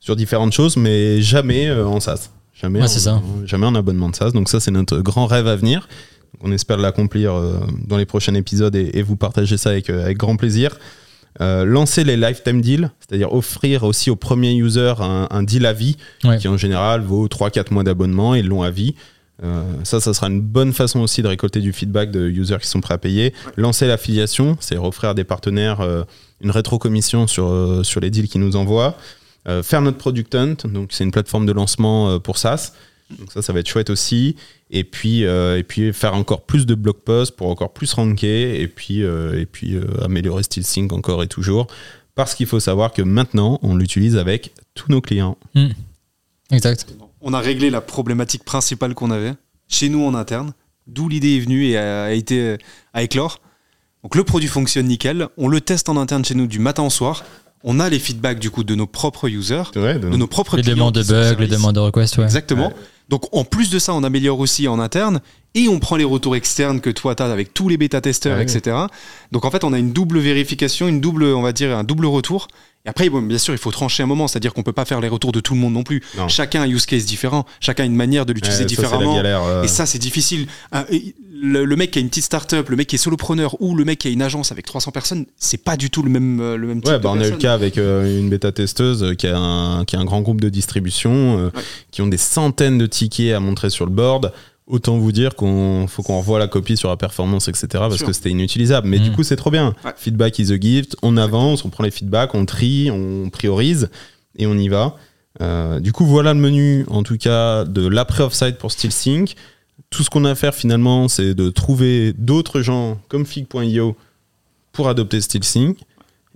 [0.00, 2.30] sur différentes choses, mais jamais euh, en SaaS.
[2.60, 3.22] Jamais, Ouais, en, ça.
[3.44, 4.32] jamais en abonnement de SaaS.
[4.32, 5.88] Donc ça, c'est notre grand rêve à venir.
[6.40, 10.04] On espère l'accomplir euh, dans les prochains épisodes et, et vous partager ça avec, euh,
[10.04, 10.78] avec grand plaisir.
[11.40, 15.72] Euh, lancer les lifetime deals, c'est-à-dire offrir aussi au premier user un, un deal à
[15.72, 16.38] vie Ouais.
[16.38, 18.94] qui en général vaut 3-4 mois d'abonnement et long à vie.
[19.44, 22.66] Euh, ça, ça sera une bonne façon aussi de récolter du feedback de users qui
[22.66, 23.32] sont prêts à payer.
[23.56, 26.02] Lancer l'affiliation, c'est offrir à des partenaires euh,
[26.40, 28.96] une rétrocommission sur, euh, sur les deals qu'ils nous envoient.
[29.46, 32.72] Euh, faire notre product hunt, donc c'est une plateforme de lancement euh, pour SaaS.
[33.10, 34.36] Donc ça, ça va être chouette aussi.
[34.70, 38.60] Et puis, euh, et puis faire encore plus de blog posts pour encore plus ranker
[38.60, 41.66] et puis, euh, et puis euh, améliorer SteelSync encore et toujours.
[42.14, 45.38] Parce qu'il faut savoir que maintenant, on l'utilise avec tous nos clients.
[45.54, 45.68] Hmm.
[46.50, 46.86] Exact.
[47.20, 49.34] On a réglé la problématique principale qu'on avait
[49.68, 50.52] chez nous en interne,
[50.86, 52.56] d'où l'idée est venue et a, a été
[52.92, 53.40] à éclore.
[54.02, 56.90] Donc le produit fonctionne nickel, on le teste en interne chez nous du matin au
[56.90, 57.24] soir.
[57.64, 60.76] On a les feedbacks du coup de nos propres users, de nos propres Les clients
[60.76, 62.24] demandes de bugs, les demandes de requests, ouais.
[62.24, 62.72] Exactement.
[63.08, 65.20] Donc en plus de ça, on améliore aussi en interne
[65.54, 68.42] et on prend les retours externes que toi tu as avec tous les bêta-testeurs, Ouais.
[68.44, 68.76] etc.
[69.32, 72.06] Donc en fait, on a une double vérification, une double, on va dire, un double
[72.06, 72.48] retour.
[72.86, 75.00] Et après, bon, bien sûr, il faut trancher un moment, c'est-à-dire qu'on peut pas faire
[75.00, 76.02] les retours de tout le monde non plus.
[76.16, 76.28] Non.
[76.28, 79.14] Chacun a un use case différent, chacun a une manière de l'utiliser différemment.
[79.16, 79.62] galère, euh.
[79.64, 80.46] Et ça, c'est difficile.
[80.72, 80.84] Un-
[81.40, 83.84] Le, le mec qui a une petite start-up, le mec qui est solopreneur ou le
[83.84, 86.56] mec qui a une agence avec 300 personnes, c'est pas du tout le même, euh,
[86.56, 88.50] le même type Ouais, de bah on a eu le cas avec euh, une bêta
[88.50, 91.62] testeuse euh, qui a un, qui a un grand groupe de distribution, euh, Ouais.
[91.92, 94.32] qui ont des centaines de tickets à montrer sur le board.
[94.68, 97.66] Autant vous dire qu'on faut qu'on revoie la copie sur la performance, etc.
[97.72, 98.86] parce que c'était inutilisable.
[98.86, 99.02] Mais Mm.
[99.02, 99.74] du coup, c'est trop bien.
[99.84, 99.92] Ouais.
[99.96, 100.94] Feedback is a gift.
[101.02, 103.88] On avance, on prend les feedbacks, on trie, on priorise
[104.36, 104.96] et on y va.
[105.40, 109.34] Euh, du coup, voilà le menu, en tout cas, de l'après offsite pour SteelSync.
[109.88, 113.96] Tout ce qu'on a à faire finalement, c'est de trouver d'autres gens comme Fig.io
[114.72, 115.78] pour adopter SteelSync.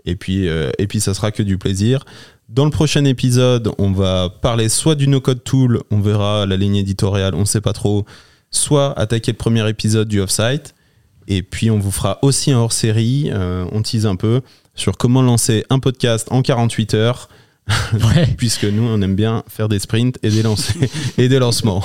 [0.07, 2.05] Et puis, euh, et puis, ça sera que du plaisir.
[2.53, 6.77] Dans le prochain épisode, on va parler soit du no-code tool, on verra la ligne
[6.77, 8.05] éditoriale, on ne sait pas trop,
[8.51, 10.75] soit attaquer le premier épisode du offsite.
[11.29, 14.43] Et puis, on vous fera aussi un hors-série, euh, on tease un peu,
[14.75, 17.31] sur comment lancer un podcast en 48 heures,
[17.95, 18.27] Ouais.
[18.37, 20.77] puisque nous, on aime bien faire des sprints et des, lancers,
[21.17, 21.83] et des lancements.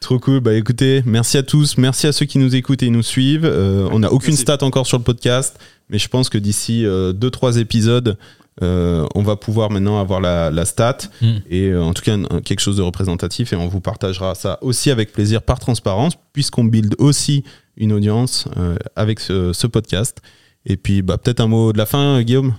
[0.00, 0.40] Trop cool.
[0.40, 1.78] Bah écoutez, merci à tous.
[1.78, 3.46] Merci à ceux qui nous écoutent et nous suivent.
[3.46, 4.42] Euh, on n'a aucune merci.
[4.42, 8.18] stat encore sur le podcast, mais je pense que d'ici 2-3 épisodes,
[8.62, 11.26] euh, on va pouvoir maintenant avoir la, la stat Mm.
[11.50, 14.58] et euh, en tout cas un- quelque chose de représentatif et on vous partagera ça
[14.62, 17.44] aussi avec plaisir par transparence puisqu'on build aussi
[17.76, 20.18] une audience euh, avec ce, ce podcast.
[20.64, 22.54] Et puis bah, peut-être un mot de la fin, Guillaume?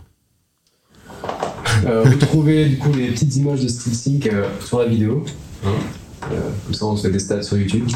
[1.86, 5.26] Euh, vous trouvez du coup les petites images de SteelSync euh, sur la vidéo.
[5.66, 5.70] Hein?
[6.32, 6.36] Euh,
[6.66, 7.88] comme ça, on se fait des stats sur YouTube.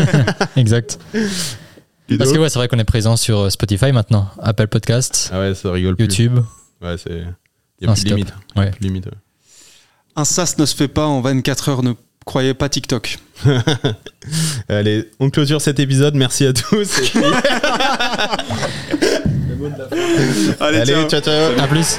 [0.56, 0.98] Exact.
[2.18, 5.54] Parce que ouais, c'est vrai qu'on est présent sur Spotify maintenant, Apple Podcast, Ah ouais,
[5.54, 6.04] ça rigole plus.
[6.04, 6.38] YouTube.
[6.82, 7.24] Ouais, c'est.
[7.84, 8.18] Il y Non, a plus c'est de top.
[8.18, 8.34] limite.
[8.56, 8.70] Ouais.
[8.80, 9.12] Limite, ouais.
[10.16, 11.92] Un SaaS ne se fait pas en 24 heures, ne
[12.24, 13.18] croyez pas TikTok.
[14.68, 16.14] Allez, on clôture cet épisode.
[16.14, 16.98] Merci à tous.
[16.98, 17.20] Et puis-
[20.60, 21.08] Allez, Allez, ciao.
[21.08, 21.58] ciao, ciao.
[21.60, 21.98] À plus.